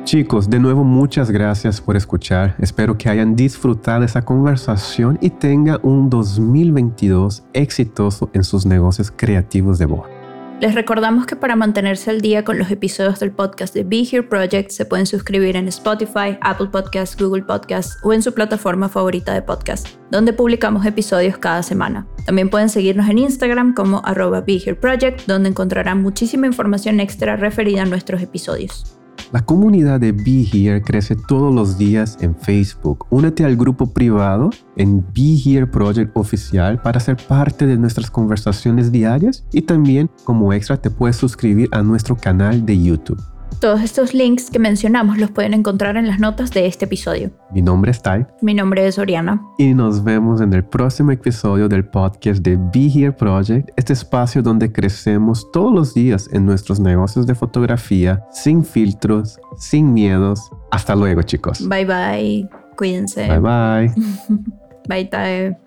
[0.07, 2.55] Chicos, de nuevo muchas gracias por escuchar.
[2.59, 9.77] Espero que hayan disfrutado esa conversación y tengan un 2022 exitoso en sus negocios creativos
[9.79, 10.16] de voz.
[10.59, 14.23] Les recordamos que para mantenerse al día con los episodios del podcast de Be Here
[14.23, 19.35] Project se pueden suscribir en Spotify, Apple Podcasts, Google Podcasts o en su plataforma favorita
[19.35, 22.07] de podcast, donde publicamos episodios cada semana.
[22.25, 27.35] También pueden seguirnos en Instagram como arroba Be Here Project, donde encontrarán muchísima información extra
[27.35, 28.96] referida a nuestros episodios.
[29.33, 33.05] La comunidad de Be Here crece todos los días en Facebook.
[33.09, 38.89] Únete al grupo privado en Be Here Project Oficial para ser parte de nuestras conversaciones
[38.89, 43.21] diarias y también como extra te puedes suscribir a nuestro canal de YouTube.
[43.59, 47.31] Todos estos links que mencionamos los pueden encontrar en las notas de este episodio.
[47.51, 48.25] Mi nombre es Tai.
[48.41, 49.41] Mi nombre es Oriana.
[49.57, 54.43] Y nos vemos en el próximo episodio del podcast de Be Here Project, este espacio
[54.43, 60.51] donde crecemos todos los días en nuestros negocios de fotografía, sin filtros, sin miedos.
[60.71, 61.67] Hasta luego, chicos.
[61.67, 62.49] Bye bye.
[62.77, 63.27] Cuídense.
[63.27, 63.91] Bye bye.
[64.87, 65.66] bye, Tai.